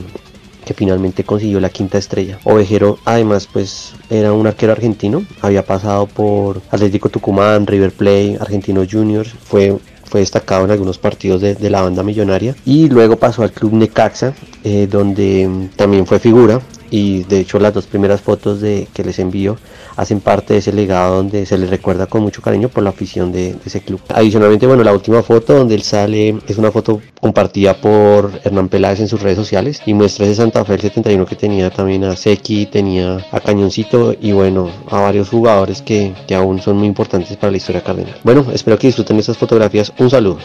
que 0.65 0.73
finalmente 0.73 1.23
consiguió 1.23 1.60
la 1.60 1.69
quinta 1.69 1.97
estrella. 1.97 2.39
Ovejero 2.43 2.97
además 3.06 3.47
pues 3.51 3.93
era 4.10 4.34
un 4.34 4.47
arquero 4.47 4.73
argentino, 4.73 5.25
había 5.41 5.65
pasado 5.65 6.08
por 6.08 6.62
Atlético 6.71 7.10
Tucumán, 7.10 7.67
River 7.67 7.91
Plate, 7.91 8.38
Argentinos 8.39 8.88
Juniors, 8.91 9.30
fue 9.43 9.78
fue 10.06 10.21
destacado 10.21 10.65
en 10.65 10.71
algunos 10.71 10.97
partidos 10.97 11.41
de, 11.41 11.69
la 11.69 11.82
banda 11.82 12.04
millonaria 12.04 12.56
y 12.65 12.89
luego 12.89 13.17
pasó 13.17 13.43
al 13.43 13.51
club 13.51 13.73
Necaxa, 13.73 14.34
eh, 14.63 14.88
donde 14.89 15.47
mm, 15.47 15.67
también 15.75 16.06
fue 16.06 16.19
figura 16.19 16.62
y 16.91 17.23
de 17.23 17.39
hecho 17.39 17.60
las 17.60 17.73
dos 17.73 17.88
primeras 17.88 18.21
fotos 18.21 18.62
de, 18.62 18.88
que 18.93 19.04
les 19.04 19.19
envío 19.19 19.58
hacen 19.95 20.19
parte 20.19 20.53
de 20.53 20.60
ese 20.60 20.73
legado 20.73 21.17
donde 21.17 21.45
se 21.45 21.58
les 21.58 21.69
recuerda 21.69 22.08
con 22.08 22.21
mucho 22.21 22.41
cariño 22.41 22.69
por 22.69 22.84
la 22.84 22.89
afición 22.89 23.31
de, 23.31 23.55
ese 23.65 23.81
club. 23.81 24.01
Adicionalmente, 24.10 24.67
bueno, 24.67 24.84
la 24.84 24.93
última 24.93 25.23
foto 25.23 25.53
donde 25.53 25.75
él 25.75 25.81
sale 25.84 26.38
es 26.47 26.58
una 26.58 26.71
foto 26.71 27.01
compartida 27.19 27.75
por 27.75 28.31
Hernán 28.43 28.69
Peláez 28.69 28.99
en 28.99 29.08
sus 29.08 29.21
redes 29.21 29.38
sociales 29.38 29.81
y 29.86 29.93
muestra 29.93 30.25
ese 30.25 30.36
Santa 30.36 30.63
Fe 30.65 30.75
el 30.75 30.81
71 30.81 31.25
que 31.25 31.36
tenía 31.36 31.69
también 31.69 32.03
a 32.03 32.15
Seki, 32.15 32.67
tenía 32.67 33.25
a 33.31 33.39
Cañoncito 33.39 34.15
y 34.19 34.31
bueno, 34.31 34.69
a 34.89 35.01
varios 35.01 35.29
jugadores 35.29 35.81
que, 35.81 36.13
que 36.27 36.36
aún 36.36 36.62
son 36.62 36.77
muy 36.77 36.88
importantes 36.88 37.36
para 37.38 37.51
la 37.51 37.58
historia 37.58 37.84
cardenal. 37.84 38.15
Bueno, 38.23 38.45
espero 38.53 38.77
que 38.77 38.88
disfruten 38.88 39.17
estas 39.17 39.38
fotografías. 39.38 39.91
Un 39.97 40.10
saludo. 40.10 40.38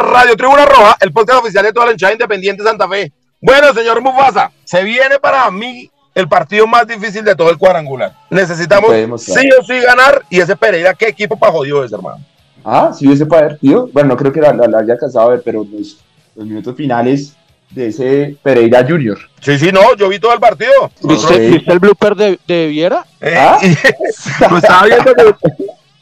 Radio 0.00 0.34
Tribuna 0.34 0.64
Roja, 0.64 0.96
el 1.00 1.12
podcast 1.12 1.40
oficial 1.40 1.62
de 1.62 1.72
toda 1.72 1.86
la 1.86 1.92
hinchada 1.92 2.12
independiente 2.12 2.62
de 2.62 2.68
Santa 2.68 2.88
Fe. 2.88 3.12
Bueno, 3.40 3.72
señor 3.74 4.00
Mufasa, 4.00 4.50
se 4.64 4.82
viene 4.82 5.18
para 5.18 5.50
mí 5.50 5.90
el 6.14 6.26
partido 6.26 6.66
más 6.66 6.86
difícil 6.86 7.22
de 7.22 7.36
todo 7.36 7.50
el 7.50 7.58
cuadrangular. 7.58 8.14
Necesitamos 8.30 8.90
sí 9.20 9.48
o 9.58 9.64
sí 9.64 9.78
ganar 9.80 10.22
y 10.30 10.40
ese 10.40 10.56
Pereira, 10.56 10.94
¿qué 10.94 11.08
equipo 11.08 11.38
para 11.38 11.52
jodido 11.52 11.84
es, 11.84 11.92
hermano? 11.92 12.24
Ah, 12.64 12.92
sí 12.96 13.06
hubiese 13.06 13.26
partido. 13.26 13.88
Bueno, 13.92 14.10
no 14.10 14.16
creo 14.16 14.32
que 14.32 14.40
la, 14.40 14.52
la, 14.54 14.66
la 14.66 14.78
haya 14.78 14.94
alcanzado 14.94 15.26
a 15.26 15.30
ver, 15.32 15.42
pero 15.44 15.64
los, 15.70 15.98
los 16.34 16.46
minutos 16.46 16.74
finales 16.76 17.34
de 17.70 17.88
ese 17.88 18.36
Pereira 18.42 18.84
Junior. 18.86 19.18
Sí, 19.40 19.58
sí, 19.58 19.70
no, 19.70 19.94
yo 19.96 20.08
vi 20.08 20.18
todo 20.18 20.32
el 20.32 20.40
partido. 20.40 20.90
¿Viste, 21.02 21.62
el 21.66 21.78
blooper 21.78 22.14
de, 22.16 22.38
de 22.46 22.66
Viera? 22.68 23.04
Eh, 23.20 23.34
¿Ah? 23.38 23.58
lo 24.50 24.56
estaba 24.56 24.86
viendo 24.86 25.14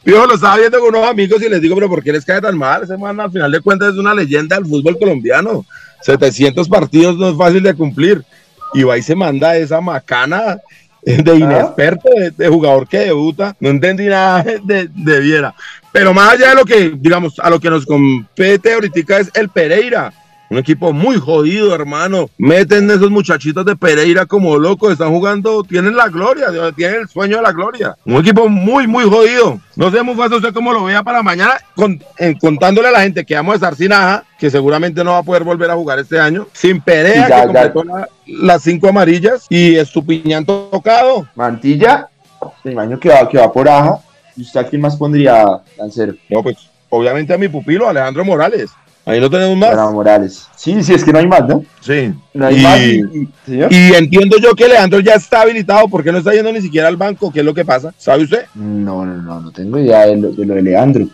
Viejo, 0.09 0.27
lo 0.27 0.37
estaba 0.37 0.57
viendo 0.57 0.81
con 0.81 0.88
unos 0.88 1.07
amigos 1.07 1.42
y 1.42 1.51
les 1.51 1.61
digo, 1.61 1.75
pero 1.75 1.87
¿por 1.87 2.03
qué 2.03 2.12
les 2.12 2.25
cae 2.25 2.40
tan 2.40 2.57
mal? 2.57 2.83
Ese 2.83 2.97
man 2.97 3.21
al 3.21 3.31
final 3.31 3.53
de 3.53 3.61
cuentas 3.61 3.92
es 3.92 3.99
una 3.99 4.14
leyenda 4.14 4.57
del 4.57 4.64
fútbol 4.64 4.99
colombiano. 4.99 5.66
700 6.01 6.66
partidos 6.66 7.18
no 7.18 7.29
es 7.29 7.37
fácil 7.37 7.62
de 7.62 7.75
cumplir. 7.75 8.25
Y 8.73 8.85
va 8.85 8.97
y 8.97 9.03
se 9.03 9.14
manda 9.14 9.55
esa 9.55 9.83
macana 9.83 10.57
de 11.03 11.37
inexperto, 11.37 12.09
de, 12.09 12.31
de 12.31 12.49
jugador 12.49 12.88
que 12.88 13.01
debuta. 13.01 13.55
No 13.61 13.68
entendí 13.68 14.07
nada 14.07 14.42
de, 14.42 14.88
de 14.88 15.21
Viera. 15.21 15.55
Pero 15.92 16.14
más 16.14 16.33
allá 16.33 16.49
de 16.49 16.55
lo 16.55 16.64
que, 16.64 16.94
digamos, 16.97 17.38
a 17.38 17.51
lo 17.51 17.61
que 17.61 17.68
nos 17.68 17.85
compete 17.85 18.73
ahorita 18.73 19.18
es 19.18 19.31
el 19.35 19.51
Pereira. 19.51 20.11
Un 20.50 20.56
equipo 20.56 20.94
muy 20.94 21.16
jodido, 21.18 21.74
hermano. 21.74 22.30
Meten 22.38 22.90
esos 22.90 23.11
muchachitos 23.11 23.66
de 23.66 23.76
Pereira 23.76 24.24
como 24.24 24.56
locos. 24.58 24.92
Están 24.92 25.11
jugando, 25.11 25.62
tienen 25.62 25.94
la 25.94 26.08
gloria, 26.08 26.46
tienen 26.74 27.02
el 27.02 27.08
sueño 27.08 27.37
de 27.37 27.42
la 27.42 27.52
gloria. 27.52 27.96
Un 28.06 28.16
equipo 28.16 28.48
muy, 28.48 28.87
muy 28.87 29.04
jodido. 29.04 29.61
No 29.76 29.90
sé, 29.90 30.02
Mufasa, 30.02 30.37
usted 30.37 30.54
cómo 30.54 30.72
lo 30.72 30.84
vea 30.84 31.02
para 31.02 31.22
mañana, 31.22 31.52
con- 31.76 32.02
en- 32.16 32.38
contándole 32.38 32.88
a 32.88 32.92
la 32.92 33.02
gente 33.02 33.26
que 33.26 33.34
vamos 33.34 33.52
a 33.52 33.56
estar 33.56 33.74
sin 33.76 33.92
Aja, 33.92 34.24
que 34.38 34.48
seguramente 34.50 35.04
no 35.04 35.12
va 35.12 35.18
a 35.18 35.22
poder 35.22 35.44
volver 35.44 35.70
a 35.70 35.74
jugar 35.74 35.98
este 35.98 36.18
año. 36.18 36.46
Sin 36.54 36.80
Perea, 36.80 37.28
ya, 37.28 37.46
que 37.46 37.52
ya. 37.52 37.70
completó 37.72 37.84
la- 37.84 38.08
las 38.26 38.62
cinco 38.62 38.88
amarillas. 38.88 39.44
Y 39.50 39.76
Estupiñán 39.76 40.46
tocado. 40.46 41.28
Mantilla, 41.34 42.08
me 42.64 42.72
imagino 42.72 42.98
que 42.98 43.11
va, 43.11 43.28
que 43.28 43.37
va 43.37 43.52
por 43.52 43.68
Aja. 43.68 43.98
¿Y 44.34 44.42
usted 44.42 44.61
a 44.61 44.64
quién 44.64 44.80
más 44.80 44.96
pondría, 44.96 45.44
Lancero? 45.76 46.14
No, 46.30 46.42
pues, 46.42 46.56
obviamente 46.88 47.34
a 47.34 47.38
mi 47.38 47.48
pupilo, 47.48 47.87
Alejandro 47.87 48.24
Morales. 48.24 48.70
Ahí 49.09 49.21
no 49.21 49.31
tenemos 49.31 49.57
más. 49.57 49.71
Para 49.71 49.90
Morales. 49.90 50.47
Sí, 50.57 50.83
sí, 50.83 50.92
es 50.94 51.03
que 51.03 51.12
no 51.12 51.18
hay 51.18 51.27
más, 51.27 51.47
¿no? 51.49 51.64
Sí. 51.81 52.12
No 52.35 52.47
hay 52.47 52.59
Y- 52.59 52.62
más. 52.62 52.81
Y, 52.81 52.90
y- 53.01 53.29
¿señor? 53.47 53.73
Y 53.73 53.94
entiendo 53.94 54.37
yo 54.38 54.55
que 54.55 54.68
Leandro 54.68 55.01
ya 55.01 55.14
está 55.14 55.40
habilitado, 55.42 55.88
¿por 55.88 56.05
qué 56.05 56.12
no 56.12 56.18
está 56.18 56.33
yendo 56.35 56.53
ni 56.53 56.61
siquiera 56.61 56.88
al 56.88 56.97
banco? 56.97 57.33
¿Qué 57.33 57.40
es 57.40 57.44
lo 57.44 57.55
que 57.55 57.64
pasa? 57.64 57.94
¿Sabe 57.97 58.25
usted? 58.25 58.44
No, 58.55 59.05
no, 59.07 59.14
no, 59.23 59.40
no 59.40 59.51
tengo 59.51 59.79
idea 59.79 60.07
de 60.07 60.16
lo 60.16 60.31
de, 60.33 60.44
lo 60.47 60.55
de 60.55 60.62
Leandro. 60.62 61.07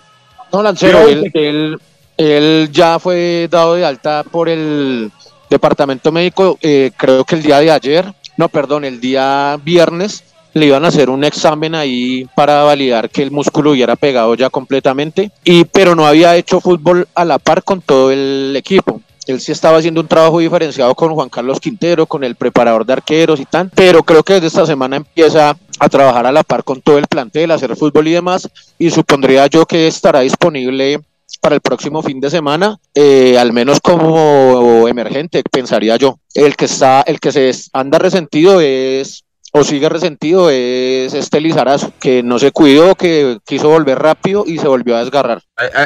No, 0.53 0.63
Lancero, 0.63 0.99
Pero- 1.07 1.09
él, 1.09 1.31
él, 1.35 1.79
él 2.17 2.69
ya 2.73 2.99
fue 2.99 3.49
dado 3.51 3.75
de 3.75 3.85
alta 3.85 4.25
por 4.29 4.49
el 4.49 5.11
departamento 5.49 6.11
médico, 6.11 6.59
eh, 6.63 6.91
creo 6.97 7.25
que 7.25 7.37
el 7.37 7.43
día 7.43 7.61
de 7.61 7.71
ayer, 7.71 8.13
no, 8.37 8.49
perdón, 8.49 8.85
el 8.85 9.01
día 9.01 9.57
viernes, 9.65 10.25
le 10.55 10.67
iban 10.67 10.85
a 10.85 10.89
hacer 10.89 11.11
un 11.11 11.25
examen 11.25 11.75
ahí 11.75 12.27
para 12.35 12.63
validar 12.63 13.11
que 13.11 13.23
el 13.23 13.31
músculo 13.31 13.73
hubiera 13.73 13.97
pegado 13.97 14.35
ya 14.35 14.51
completamente, 14.51 15.31
y, 15.45 15.65
pero 15.65 15.95
no 15.95 16.07
había 16.07 16.37
hecho 16.37 16.61
fútbol 16.61 17.07
a 17.15 17.25
la 17.25 17.39
par 17.39 17.63
con 17.63 17.81
todo 17.81 18.11
el 18.11 18.55
equipo. 18.57 19.01
Él 19.27 19.41
sí 19.41 19.53
estaba 19.53 19.79
haciendo 19.79 20.01
un 20.01 20.09
trabajo 20.09 20.39
diferenciado 20.39 20.95
con 20.95 21.15
Juan 21.15 21.31
Carlos 21.31 21.59
Quintero, 21.59 22.07
con 22.07 22.25
el 22.25 22.37
preparador 22.37 22.85
de 22.85 22.93
arqueros 22.93 23.41
y 23.41 23.47
tal, 23.47 23.71
pero 23.75 24.03
creo 24.03 24.23
que 24.23 24.35
desde 24.35 24.49
esta 24.49 24.67
semana 24.67 24.97
empieza 24.97 25.57
a 25.79 25.89
trabajar 25.89 26.27
a 26.27 26.33
la 26.33 26.43
par 26.43 26.63
con 26.63 26.81
todo 26.81 26.99
el 26.99 27.07
plantel, 27.07 27.51
a 27.51 27.55
hacer 27.55 27.75
fútbol 27.75 28.07
y 28.07 28.13
demás, 28.13 28.49
y 28.79 28.91
supondría 28.91 29.47
yo 29.47 29.67
que 29.67 29.87
estará 29.87 30.21
disponible 30.21 31.01
para 31.41 31.55
el 31.57 31.61
próximo 31.61 32.03
fin 32.03 32.21
de 32.21 32.31
semana, 32.31 32.79
eh, 32.95 33.37
al 33.39 33.53
menos 33.53 33.81
como 33.81 34.87
emergente, 34.87 35.43
pensaría 35.51 35.97
yo. 35.97 36.19
El 36.35 36.55
que 36.55 36.67
está, 36.67 37.03
el 37.03 37.19
que 37.19 37.33
se 37.33 37.51
anda 37.73 37.99
resentido 37.99 38.61
es 38.61 39.24
o 39.57 39.63
sigue 39.63 39.89
resentido 39.89 40.51
es 40.51 41.15
este 41.15 41.41
Lizarazo, 41.41 41.93
que 42.01 42.25
no 42.25 42.41
se 42.41 42.51
cuidó, 42.51 42.97
que 42.97 43.39
quiso 43.47 43.69
volver 43.69 44.01
rápido 44.01 44.43
y 44.45 44.59
se 44.59 44.67
volvió 44.67 44.97
a 44.97 45.01
desgarrar. 45.01 45.43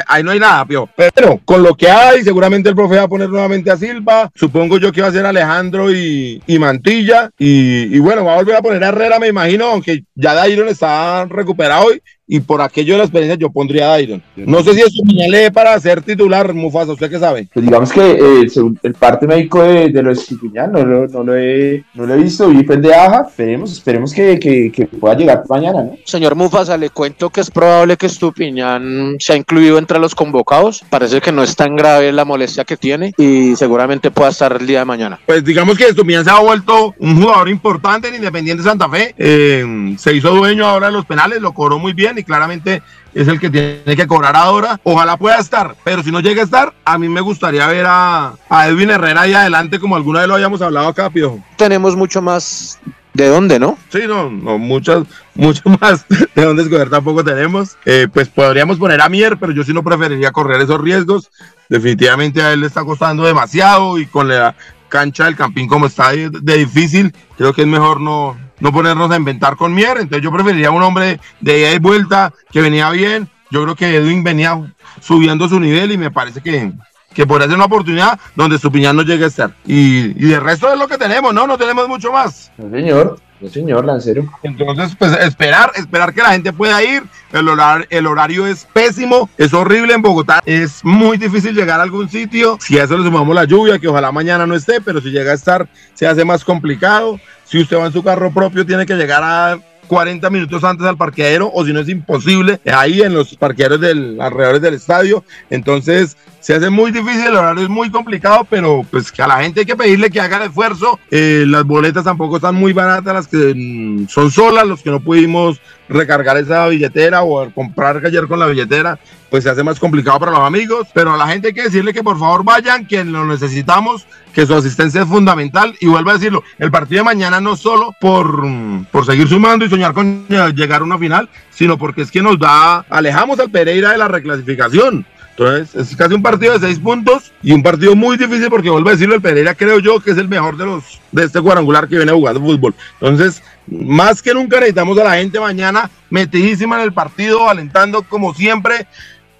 Ahí, 0.07 0.23
no 0.23 0.31
hay 0.31 0.39
nada, 0.39 0.65
Pio. 0.65 0.89
Pero 0.95 1.39
con 1.45 1.61
lo 1.61 1.75
que 1.75 1.87
hay, 1.87 2.23
seguramente 2.23 2.69
el 2.69 2.75
profe 2.75 2.95
va 2.95 3.03
a 3.03 3.07
poner 3.07 3.29
nuevamente 3.29 3.69
a 3.69 3.77
Silva. 3.77 4.31
Supongo 4.33 4.79
yo 4.79 4.91
que 4.91 5.03
va 5.03 5.09
a 5.09 5.11
ser 5.11 5.23
Alejandro 5.23 5.93
y, 5.93 6.41
Mantilla. 6.59 7.29
Y, 7.37 7.95
y 7.95 7.99
bueno, 7.99 8.25
va 8.25 8.33
a 8.33 8.37
volver 8.37 8.55
a 8.55 8.61
poner 8.63 8.83
a 8.83 8.87
Herrera, 8.87 9.19
me 9.19 9.27
imagino, 9.27 9.65
aunque 9.65 10.03
ya 10.15 10.33
Dairon 10.33 10.67
está 10.67 11.25
recuperado 11.25 11.93
y, 11.93 12.01
y 12.31 12.39
por 12.41 12.61
aquello 12.61 12.93
de 12.93 12.99
la 12.99 13.03
experiencia 13.05 13.37
yo 13.37 13.49
pondría 13.49 13.85
a 13.85 13.89
Dairon. 13.89 14.21
No 14.35 14.63
sé 14.63 14.75
si 14.75 14.81
eso 14.81 15.03
me 15.05 15.49
para 15.51 15.77
ser 15.79 16.01
titular, 16.03 16.53
Mufasa, 16.53 16.91
¿usted 16.93 17.09
qué 17.09 17.17
sabe? 17.19 17.47
Pues 17.53 17.65
digamos 17.65 17.91
que 17.91 18.11
eh, 18.11 18.49
según 18.49 18.79
el 18.83 18.93
parte 18.93 19.25
médico 19.25 19.63
de, 19.63 19.89
de 19.89 20.03
los 20.03 20.19
Estupiñán 20.19 20.71
no, 20.71 20.85
lo- 20.85 21.07
no, 21.07 21.23
lo 21.23 21.35
he, 21.35 21.83
no 21.95 22.05
lo 22.05 22.13
he 22.13 22.17
visto, 22.17 22.47
vi 22.47 22.63
de 22.63 22.93
Aja, 22.93 23.25
esperemos, 23.27 23.71
esperemos 23.73 24.13
que, 24.13 24.37
que, 24.39 24.71
que 24.71 24.85
pueda 24.85 25.15
llegar 25.15 25.43
mañana, 25.49 25.81
¿no? 25.83 25.97
Señor 26.05 26.35
Mufasa, 26.35 26.77
le 26.77 26.91
cuento 26.91 27.31
que 27.31 27.41
es 27.41 27.49
probable 27.49 27.97
que 27.97 28.05
Estupiñán 28.05 29.15
sea 29.19 29.35
incluido 29.35 29.77
entre 29.79 29.97
los 29.99 30.13
convocados. 30.13 30.83
Parece 30.89 31.19
que 31.21 31.31
no 31.31 31.41
es 31.41 31.55
tan 31.55 31.75
grave 31.75 32.11
la 32.11 32.25
molestia 32.25 32.63
que 32.63 32.77
tiene 32.77 33.11
y 33.17 33.55
seguramente 33.55 34.11
pueda 34.11 34.29
estar 34.29 34.55
el 34.59 34.67
día 34.67 34.79
de 34.79 34.85
mañana. 34.85 35.19
Pues 35.25 35.43
digamos 35.43 35.77
que 35.77 35.85
Estupiñán 35.85 36.23
se 36.25 36.29
ha 36.31 36.39
vuelto 36.39 36.93
un 36.99 37.19
jugador 37.21 37.49
importante 37.49 38.07
en 38.09 38.15
Independiente 38.15 38.63
Santa 38.63 38.87
Fe. 38.87 39.15
Eh, 39.17 39.95
se 39.97 40.13
hizo 40.15 40.29
dueño 40.35 40.65
ahora 40.67 40.87
de 40.87 40.93
los 40.93 41.05
penales, 41.05 41.41
lo 41.41 41.53
cobró 41.53 41.79
muy 41.79 41.93
bien 41.93 42.18
y 42.19 42.23
claramente 42.23 42.81
es 43.13 43.27
el 43.27 43.39
que 43.39 43.49
tiene 43.49 43.95
que 43.95 44.07
cobrar 44.07 44.35
ahora. 44.35 44.79
Ojalá 44.83 45.17
pueda 45.17 45.37
estar, 45.37 45.75
pero 45.83 46.03
si 46.03 46.11
no 46.11 46.19
llega 46.19 46.41
a 46.41 46.45
estar, 46.45 46.73
a 46.85 46.97
mí 46.97 47.09
me 47.09 47.21
gustaría 47.21 47.65
ver 47.67 47.85
a, 47.87 48.33
a 48.49 48.67
Edwin 48.67 48.91
Herrera 48.91 49.21
ahí 49.21 49.33
adelante, 49.33 49.79
como 49.79 49.95
alguna 49.95 50.19
vez 50.19 50.27
lo 50.27 50.35
habíamos 50.35 50.61
hablado 50.61 50.87
acá, 50.87 51.09
Piojo. 51.09 51.43
Tenemos 51.57 51.95
mucho 51.95 52.21
más 52.21 52.79
de 53.13 53.27
dónde, 53.27 53.59
¿no? 53.59 53.77
Sí, 53.89 54.01
no, 54.07 54.29
no, 54.29 54.57
muchas, 54.57 55.03
mucho 55.35 55.63
más 55.81 56.05
de 56.07 56.45
dónde 56.45 56.63
escoger 56.63 56.89
tampoco 56.89 57.23
tenemos. 57.23 57.77
Eh, 57.85 58.07
pues 58.11 58.29
podríamos 58.29 58.77
poner 58.77 59.01
a 59.01 59.09
Mier, 59.09 59.37
pero 59.37 59.51
yo 59.51 59.63
sí 59.63 59.73
no 59.73 59.83
preferiría 59.83 60.31
correr 60.31 60.61
esos 60.61 60.79
riesgos. 60.79 61.29
Definitivamente 61.67 62.41
a 62.41 62.53
él 62.53 62.61
le 62.61 62.67
está 62.67 62.83
costando 62.83 63.23
demasiado 63.23 63.97
y 63.97 64.05
con 64.05 64.27
la 64.27 64.55
cancha 64.89 65.25
del 65.25 65.35
Campín 65.35 65.67
como 65.67 65.85
está 65.85 66.11
de, 66.11 66.29
de 66.29 66.57
difícil, 66.57 67.13
creo 67.37 67.53
que 67.53 67.61
es 67.61 67.67
mejor 67.67 68.01
no, 68.01 68.35
no 68.59 68.71
ponernos 68.71 69.11
a 69.11 69.15
inventar 69.15 69.55
con 69.55 69.73
Mier. 69.73 69.97
Entonces 69.97 70.21
yo 70.21 70.31
preferiría 70.31 70.71
un 70.71 70.83
hombre 70.83 71.19
de 71.39 71.59
ida 71.59 71.73
y 71.73 71.79
vuelta 71.79 72.33
que 72.51 72.61
venía 72.61 72.89
bien. 72.91 73.29
Yo 73.51 73.63
creo 73.63 73.75
que 73.75 73.95
Edwin 73.95 74.23
venía 74.23 74.59
subiendo 75.01 75.49
su 75.49 75.59
nivel 75.59 75.91
y 75.91 75.97
me 75.97 76.11
parece 76.11 76.41
que, 76.41 76.71
que 77.13 77.25
podría 77.25 77.47
ser 77.47 77.55
una 77.55 77.65
oportunidad 77.65 78.19
donde 78.35 78.57
Estupiñán 78.57 78.95
no 78.95 79.01
llegue 79.01 79.25
a 79.25 79.27
estar. 79.27 79.53
Y, 79.65 80.11
y 80.23 80.29
de 80.29 80.39
resto 80.39 80.71
es 80.71 80.77
lo 80.77 80.87
que 80.87 80.97
tenemos, 80.97 81.33
¿no? 81.33 81.47
No 81.47 81.57
tenemos 81.57 81.87
mucho 81.87 82.11
más. 82.11 82.51
No, 82.57 82.69
señor, 82.69 83.19
no, 83.41 83.49
señor, 83.49 83.85
Lancero. 83.85 84.25
Entonces, 84.43 84.95
pues 84.97 85.13
esperar, 85.19 85.71
esperar 85.75 86.13
que 86.13 86.21
la 86.21 86.31
gente 86.31 86.51
pueda 86.51 86.83
ir. 86.83 87.03
El 87.31 87.47
horario, 87.47 87.85
el 87.89 88.07
horario 88.07 88.47
es 88.47 88.67
pésimo, 88.73 89.29
es 89.37 89.53
horrible 89.53 89.93
en 89.93 90.01
Bogotá. 90.01 90.41
Es 90.45 90.83
muy 90.83 91.17
difícil 91.17 91.55
llegar 91.55 91.79
a 91.79 91.83
algún 91.83 92.09
sitio. 92.09 92.57
Si 92.59 92.77
a 92.77 92.83
eso 92.83 92.97
le 92.97 93.03
sumamos 93.03 93.33
la 93.33 93.45
lluvia, 93.45 93.79
que 93.79 93.87
ojalá 93.87 94.11
mañana 94.11 94.45
no 94.45 94.55
esté, 94.55 94.81
pero 94.81 94.99
si 94.99 95.09
llega 95.09 95.31
a 95.31 95.35
estar, 95.35 95.69
se 95.93 96.07
hace 96.07 96.25
más 96.25 96.43
complicado. 96.43 97.19
Si 97.45 97.59
usted 97.59 97.77
va 97.77 97.85
en 97.85 97.93
su 97.93 98.03
carro 98.03 98.31
propio, 98.31 98.65
tiene 98.65 98.85
que 98.85 98.95
llegar 98.95 99.23
a 99.23 99.59
40 99.87 100.29
minutos 100.29 100.63
antes 100.63 100.85
al 100.85 100.97
parqueadero, 100.97 101.51
o 101.53 101.65
si 101.65 101.73
no 101.73 101.79
es 101.79 101.89
imposible, 101.89 102.59
ahí 102.71 103.01
en 103.01 103.13
los 103.13 103.35
parqueaderos 103.35 103.81
del 103.81 104.19
alrededor 104.21 104.59
del 104.59 104.75
estadio. 104.75 105.23
Entonces, 105.49 106.15
se 106.39 106.55
hace 106.55 106.69
muy 106.69 106.91
difícil, 106.91 107.27
el 107.27 107.35
horario 107.35 107.63
es 107.63 107.69
muy 107.69 107.89
complicado, 107.91 108.47
pero 108.49 108.85
pues 108.89 109.11
que 109.11 109.21
a 109.21 109.27
la 109.27 109.41
gente 109.41 109.61
hay 109.61 109.65
que 109.65 109.75
pedirle 109.75 110.09
que 110.09 110.21
haga 110.21 110.37
el 110.37 110.43
esfuerzo. 110.43 110.99
Eh, 111.11 111.43
las 111.47 111.65
boletas 111.65 112.03
tampoco 112.03 112.37
están 112.37 112.55
muy 112.55 112.71
baratas, 112.71 113.13
las 113.13 113.27
que 113.27 113.53
mm, 113.55 114.07
son 114.07 114.31
solas, 114.31 114.65
los 114.65 114.81
que 114.81 114.89
no 114.89 115.01
pudimos 115.01 115.59
recargar 115.89 116.37
esa 116.37 116.67
billetera 116.67 117.23
o 117.23 117.49
comprar 117.51 118.05
ayer 118.05 118.27
con 118.27 118.39
la 118.39 118.45
billetera, 118.45 118.99
pues 119.29 119.43
se 119.43 119.49
hace 119.49 119.63
más 119.63 119.79
complicado 119.79 120.19
para 120.19 120.31
los 120.31 120.41
amigos. 120.41 120.87
Pero 120.93 121.13
a 121.13 121.17
la 121.17 121.27
gente 121.27 121.49
hay 121.49 121.53
que 121.53 121.63
decirle 121.63 121.93
que 121.93 122.03
por 122.03 122.17
favor 122.17 122.43
vayan, 122.45 122.85
que 122.85 123.03
lo 123.03 123.25
necesitamos, 123.25 124.07
que 124.33 124.45
su 124.45 124.55
asistencia 124.55 125.01
es 125.01 125.07
fundamental. 125.07 125.75
Y 125.81 125.87
vuelvo 125.87 126.11
a 126.11 126.13
decirlo, 126.13 126.43
el 126.57 126.71
partido 126.71 126.99
de 126.99 127.05
mañana 127.05 127.41
no 127.41 127.57
solo 127.57 127.93
por, 127.99 128.45
mm, 128.45 128.85
por 128.91 129.05
seguir 129.05 129.27
sumando 129.27 129.65
y 129.65 129.69
soñar 129.69 129.93
con 129.93 130.25
eh, 130.29 130.53
llegar 130.55 130.81
a 130.81 130.85
una 130.85 130.97
final, 130.97 131.27
sino 131.49 131.77
porque 131.77 132.03
es 132.03 132.11
que 132.11 132.21
nos 132.21 132.39
da, 132.39 132.85
alejamos 132.89 133.39
al 133.39 133.49
Pereira 133.49 133.91
de 133.91 133.97
la 133.97 134.07
reclasificación. 134.07 135.05
Entonces, 135.39 135.73
es 135.73 135.95
casi 135.95 136.13
un 136.13 136.21
partido 136.21 136.51
de 136.51 136.67
seis 136.67 136.79
puntos 136.79 137.31
y 137.41 137.53
un 137.53 137.63
partido 137.63 137.95
muy 137.95 138.17
difícil 138.17 138.49
porque 138.49 138.69
vuelvo 138.69 138.89
a 138.89 138.91
decirlo, 138.91 139.15
el 139.15 139.21
Pereira 139.21 139.55
creo 139.55 139.79
yo 139.79 140.01
que 140.01 140.11
es 140.11 140.17
el 140.17 140.27
mejor 140.27 140.57
de 140.57 140.65
los 140.65 140.99
de 141.13 141.23
este 141.23 141.39
cuadrangular 141.39 141.87
que 141.87 141.95
viene 141.95 142.11
jugando 142.11 142.41
fútbol. 142.41 142.75
Entonces, 142.99 143.41
más 143.65 144.21
que 144.21 144.33
nunca 144.33 144.57
necesitamos 144.57 144.97
a 144.99 145.05
la 145.05 145.15
gente 145.15 145.39
mañana 145.39 145.89
metidísima 146.09 146.75
en 146.75 146.81
el 146.81 146.91
partido, 146.91 147.47
alentando 147.47 148.03
como 148.03 148.33
siempre, 148.33 148.85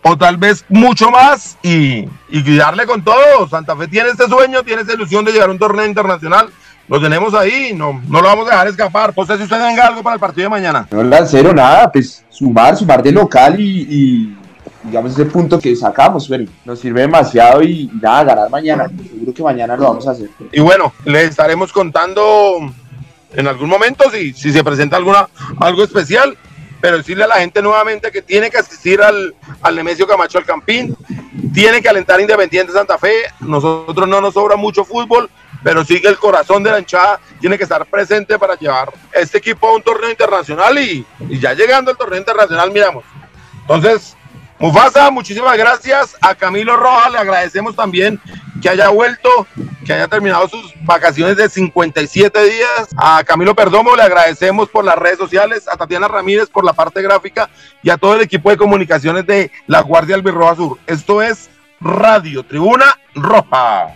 o 0.01 0.17
tal 0.17 0.37
vez 0.37 0.63
mucho 0.69 1.11
más 1.11 1.57
y, 1.61 2.05
y 2.29 2.55
darle 2.55 2.85
con 2.85 3.03
todo. 3.03 3.49
Santa 3.49 3.75
Fe 3.75 3.89
tiene 3.89 4.11
este 4.11 4.27
sueño, 4.27 4.63
tiene 4.63 4.83
esta 4.83 4.93
ilusión 4.93 5.25
de 5.25 5.33
llegar 5.33 5.49
a 5.49 5.51
un 5.51 5.59
torneo 5.59 5.85
internacional. 5.85 6.49
Lo 6.89 6.99
tenemos 6.99 7.35
ahí, 7.35 7.73
no, 7.75 8.01
no 8.07 8.19
lo 8.19 8.27
vamos 8.27 8.47
a 8.47 8.51
dejar 8.51 8.67
escapar. 8.69 9.13
No 9.15 9.25
sé 9.25 9.37
si 9.37 9.43
usted 9.43 9.59
tenga 9.59 9.85
algo 9.85 10.01
para 10.01 10.15
el 10.15 10.19
partido 10.19 10.45
de 10.45 10.49
mañana. 10.49 10.87
No, 10.89 11.03
Lancero, 11.03 11.53
nada, 11.53 11.91
pues 11.91 12.25
sumar, 12.29 12.75
sumar 12.75 13.03
de 13.03 13.11
local 13.11 13.59
y, 13.59 13.81
y, 13.89 14.37
digamos 14.83 15.11
ese 15.13 15.25
punto 15.25 15.59
que 15.59 15.75
sacamos, 15.75 16.27
pero 16.27 16.45
nos 16.65 16.79
sirve 16.79 17.01
demasiado 17.01 17.61
y, 17.61 17.89
nada, 18.01 18.23
ganar 18.23 18.49
mañana. 18.49 18.87
Seguro 18.87 19.33
que 19.33 19.43
mañana 19.43 19.75
lo 19.75 19.83
vamos 19.83 20.07
a 20.07 20.11
hacer. 20.11 20.29
Y 20.51 20.59
bueno, 20.59 20.93
les 21.05 21.29
estaremos 21.29 21.71
contando 21.71 22.71
en 23.33 23.47
algún 23.47 23.69
momento 23.69 24.09
si, 24.09 24.33
si 24.33 24.51
se 24.51 24.63
presenta 24.63 24.97
alguna, 24.97 25.27
algo 25.59 25.83
especial, 25.83 26.37
pero 26.81 26.97
decirle 26.97 27.25
a 27.25 27.27
la 27.27 27.35
gente 27.35 27.61
nuevamente 27.61 28.11
que 28.11 28.21
tiene 28.21 28.49
que 28.49 28.57
asistir 28.57 29.01
al, 29.01 29.35
al 29.61 29.75
Nemesio 29.75 30.07
Camacho 30.07 30.37
al 30.37 30.45
Campín, 30.45 30.95
tiene 31.53 31.81
que 31.81 31.89
alentar 31.89 32.19
Independiente 32.21 32.71
Santa 32.71 32.97
Fe, 32.97 33.23
nosotros 33.41 34.07
no 34.07 34.21
nos 34.21 34.33
sobra 34.33 34.55
mucho 34.55 34.85
fútbol, 34.85 35.29
pero 35.61 35.83
sí 35.83 36.01
que 36.01 36.07
el 36.07 36.17
corazón 36.17 36.63
de 36.63 36.71
la 36.71 36.79
hinchada 36.79 37.19
tiene 37.41 37.57
que 37.57 37.63
estar 37.63 37.85
presente 37.85 38.39
para 38.39 38.55
llevar 38.55 38.93
este 39.11 39.39
equipo 39.39 39.67
a 39.67 39.75
un 39.75 39.81
torneo 39.81 40.09
internacional 40.09 40.77
y, 40.79 41.05
y 41.27 41.37
ya 41.37 41.53
llegando 41.53 41.91
al 41.91 41.97
torneo 41.97 42.19
internacional 42.19 42.71
miramos. 42.71 43.03
Entonces, 43.61 44.15
Mufasa, 44.59 45.09
muchísimas 45.09 45.57
gracias. 45.57 46.17
A 46.21 46.35
Camilo 46.35 46.75
Rojas 46.75 47.11
le 47.11 47.17
agradecemos 47.17 47.75
también 47.75 48.19
que 48.61 48.67
haya 48.67 48.89
vuelto, 48.89 49.47
que 49.85 49.93
haya 49.93 50.09
terminado 50.09 50.49
sus 50.49 50.73
vacaciones 50.81 51.37
de 51.37 51.47
57 51.47 52.43
días. 52.43 52.89
A 52.97 53.23
Camilo 53.23 53.55
Perdomo 53.55 53.95
le 53.95 54.03
agradecemos 54.03 54.67
por 54.69 54.83
las 54.83 54.97
redes 54.97 55.17
sociales, 55.17 55.65
a 55.69 55.77
Tatiana 55.77 56.09
Ramírez 56.09 56.49
por 56.49 56.65
la 56.65 56.73
parte 56.73 57.01
gráfica 57.01 57.49
y 57.81 57.89
a 57.89 57.97
todo 57.97 58.15
el 58.15 58.21
equipo 58.21 58.49
de 58.49 58.57
comunicaciones 58.57 59.25
de 59.25 59.49
la 59.65 59.81
Guardia 59.81 60.15
Albirroja 60.15 60.55
Sur. 60.55 60.77
Esto 60.87 61.21
es 61.21 61.49
Radio 61.79 62.43
Tribuna 62.43 62.85
Roja. 63.15 63.95